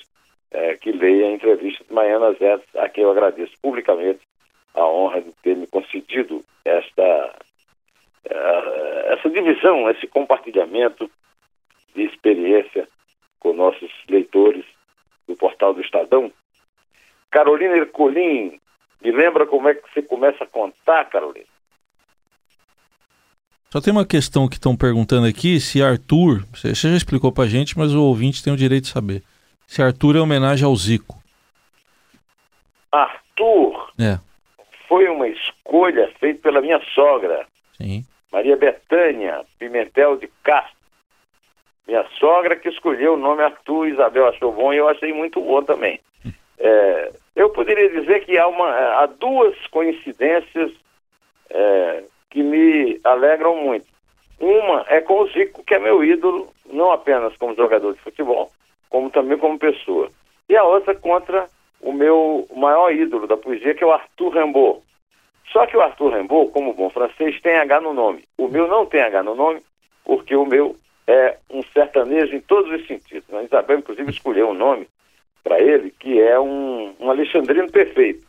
é, 0.50 0.76
que 0.76 0.92
leia 0.92 1.26
a 1.26 1.32
entrevista 1.32 1.84
de 1.84 1.92
Maiana 1.92 2.32
Zé, 2.34 2.60
a 2.76 2.88
quem 2.88 3.04
eu 3.04 3.10
agradeço 3.10 3.52
publicamente 3.60 4.20
a 4.74 4.86
honra 4.86 5.20
de 5.20 5.32
ter 5.42 5.56
me 5.56 5.66
concedido 5.66 6.44
esta, 6.64 7.34
é, 8.24 9.12
essa 9.12 9.28
divisão, 9.28 9.90
esse 9.90 10.06
compartilhamento 10.06 11.10
de 11.94 12.04
experiência 12.04 12.88
com 13.40 13.52
nossos 13.52 13.90
leitores 14.08 14.64
do 15.26 15.36
portal 15.36 15.74
do 15.74 15.80
Estadão. 15.80 16.32
Carolina 17.30 17.76
Ercolim, 17.76 18.58
me 19.02 19.10
lembra 19.10 19.46
como 19.46 19.68
é 19.68 19.74
que 19.74 19.82
você 19.92 20.02
começa 20.02 20.44
a 20.44 20.46
contar, 20.46 21.04
Carolina? 21.06 21.57
Só 23.70 23.82
tem 23.82 23.92
uma 23.92 24.06
questão 24.06 24.48
que 24.48 24.54
estão 24.54 24.74
perguntando 24.74 25.26
aqui, 25.26 25.60
se 25.60 25.82
Arthur, 25.82 26.42
você 26.54 26.72
já 26.72 26.96
explicou 26.96 27.30
pra 27.30 27.46
gente, 27.46 27.76
mas 27.76 27.94
o 27.94 28.02
ouvinte 28.02 28.42
tem 28.42 28.50
o 28.50 28.56
direito 28.56 28.84
de 28.84 28.90
saber. 28.90 29.22
Se 29.66 29.82
Arthur 29.82 30.16
é 30.16 30.20
homenagem 30.20 30.64
ao 30.64 30.74
Zico. 30.74 31.22
Arthur 32.90 33.92
é. 34.00 34.18
foi 34.88 35.06
uma 35.08 35.28
escolha 35.28 36.10
feita 36.18 36.40
pela 36.40 36.62
minha 36.62 36.80
sogra, 36.94 37.46
Sim. 37.76 38.06
Maria 38.32 38.56
Betânia 38.56 39.44
Pimentel 39.58 40.16
de 40.16 40.28
Castro. 40.42 40.76
Minha 41.86 42.06
sogra 42.18 42.56
que 42.56 42.70
escolheu 42.70 43.14
o 43.14 43.18
nome 43.18 43.42
Arthur, 43.42 43.88
Isabel 43.88 44.28
achou 44.28 44.50
bom 44.52 44.72
e 44.72 44.78
eu 44.78 44.88
achei 44.88 45.12
muito 45.12 45.40
bom 45.40 45.62
também. 45.62 46.00
É, 46.60 47.12
eu 47.36 47.50
poderia 47.50 47.88
dizer 47.88 48.24
que 48.24 48.36
há, 48.36 48.48
uma, 48.48 48.68
há 48.68 49.06
duas 49.06 49.54
coincidências 49.68 50.72
é, 51.48 52.02
que 52.30 52.42
me 52.42 53.00
alegram 53.04 53.56
muito. 53.56 53.86
Uma 54.40 54.84
é 54.88 55.00
com 55.00 55.22
o 55.22 55.26
Zico, 55.28 55.64
que 55.64 55.74
é 55.74 55.78
meu 55.78 56.04
ídolo, 56.04 56.48
não 56.72 56.92
apenas 56.92 57.36
como 57.36 57.56
jogador 57.56 57.92
de 57.92 58.00
futebol, 58.00 58.50
como 58.88 59.10
também 59.10 59.36
como 59.38 59.58
pessoa. 59.58 60.10
E 60.48 60.56
a 60.56 60.64
outra 60.64 60.94
contra 60.94 61.48
o 61.80 61.92
meu 61.92 62.46
maior 62.54 62.92
ídolo 62.92 63.26
da 63.26 63.36
poesia, 63.36 63.74
que 63.74 63.82
é 63.82 63.86
o 63.86 63.92
Arthur 63.92 64.30
Rimbaud. 64.30 64.80
Só 65.52 65.66
que 65.66 65.76
o 65.76 65.80
Arthur 65.80 66.14
Rimbaud, 66.14 66.52
como 66.52 66.74
bom 66.74 66.90
francês, 66.90 67.40
tem 67.40 67.56
H 67.56 67.80
no 67.80 67.92
nome. 67.92 68.24
O 68.36 68.48
meu 68.48 68.68
não 68.68 68.86
tem 68.86 69.00
H 69.00 69.22
no 69.22 69.34
nome, 69.34 69.60
porque 70.04 70.36
o 70.36 70.44
meu 70.44 70.76
é 71.06 71.38
um 71.50 71.62
sertanejo 71.72 72.36
em 72.36 72.40
todos 72.40 72.70
os 72.70 72.86
sentidos. 72.86 73.32
A 73.32 73.42
Isabel, 73.42 73.78
inclusive, 73.78 74.10
escolheu 74.10 74.50
um 74.50 74.54
nome 74.54 74.86
para 75.42 75.60
ele 75.60 75.90
que 75.98 76.20
é 76.20 76.38
um, 76.38 76.94
um 77.00 77.10
alexandrino 77.10 77.70
perfeito. 77.70 78.27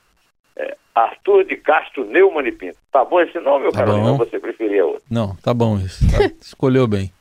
Arthur 1.04 1.44
de 1.46 1.56
Castro 1.58 2.06
Neumann 2.06 2.48
e 2.48 2.52
Pinto. 2.52 2.78
Tá 2.92 3.04
bom 3.06 3.22
esse 3.22 3.40
nome, 3.40 3.64
meu 3.64 3.72
tá 3.72 3.80
Carolina? 3.80 4.12
Ou 4.12 4.18
você 4.18 4.40
preferia 4.40 4.86
outro? 4.86 5.04
Não, 5.10 5.36
tá 5.38 5.54
bom 5.54 5.78
isso. 5.78 6.00
Tá, 6.12 6.24
escolheu 6.42 6.88
bem. 6.88 7.12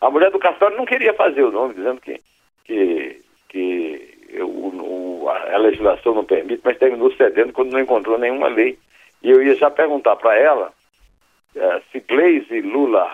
A 0.00 0.10
mulher 0.10 0.30
do 0.30 0.38
Castório 0.38 0.76
não 0.76 0.86
queria 0.86 1.12
fazer 1.14 1.42
o 1.42 1.52
nome, 1.52 1.74
dizendo 1.74 2.00
que, 2.00 2.20
que, 2.64 3.20
que 3.48 4.40
o, 4.40 5.24
o, 5.24 5.28
a 5.28 5.58
legislação 5.58 6.14
não 6.14 6.24
permite, 6.24 6.62
mas 6.64 6.78
terminou 6.78 7.12
cedendo 7.14 7.52
quando 7.52 7.72
não 7.72 7.80
encontrou 7.80 8.18
nenhuma 8.18 8.48
lei. 8.48 8.78
E 9.22 9.30
eu 9.30 9.42
ia 9.42 9.54
já 9.56 9.70
perguntar 9.70 10.16
para 10.16 10.34
ela 10.38 10.72
é, 11.54 11.82
se 11.92 12.00
Glaze 12.00 12.60
Lula 12.62 13.06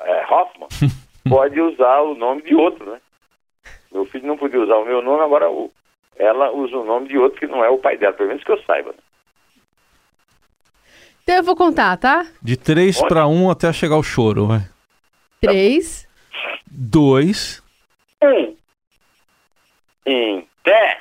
é, 0.00 0.24
Hoffman 0.28 0.68
pode 1.28 1.60
usar 1.60 2.00
o 2.00 2.14
nome 2.14 2.42
de 2.42 2.54
outro, 2.54 2.90
né? 2.90 3.00
Meu 3.92 4.06
filho 4.06 4.26
não 4.26 4.36
podia 4.36 4.60
usar 4.60 4.76
o 4.76 4.84
meu 4.84 5.02
nome, 5.02 5.22
agora 5.22 5.50
o, 5.50 5.70
ela 6.16 6.50
usa 6.50 6.76
o 6.76 6.84
nome 6.84 7.08
de 7.08 7.18
outro 7.18 7.38
que 7.38 7.46
não 7.46 7.64
é 7.64 7.68
o 7.68 7.78
pai 7.78 7.96
dela, 7.96 8.14
pelo 8.14 8.30
menos 8.30 8.42
que 8.42 8.50
eu 8.50 8.60
saiba. 8.62 8.90
Né? 8.90 8.98
Então 11.22 11.36
eu 11.36 11.42
vou 11.42 11.54
contar, 11.54 11.96
tá? 11.96 12.26
De 12.42 12.56
3 12.56 13.00
para 13.02 13.26
1 13.26 13.50
até 13.50 13.72
chegar 13.72 13.96
o 13.96 14.02
choro, 14.02 14.46
vai. 14.48 14.68
3. 15.40 16.08
2. 16.70 17.62
1. 18.22 18.56
Em 20.06 20.48
pé. 20.64 21.00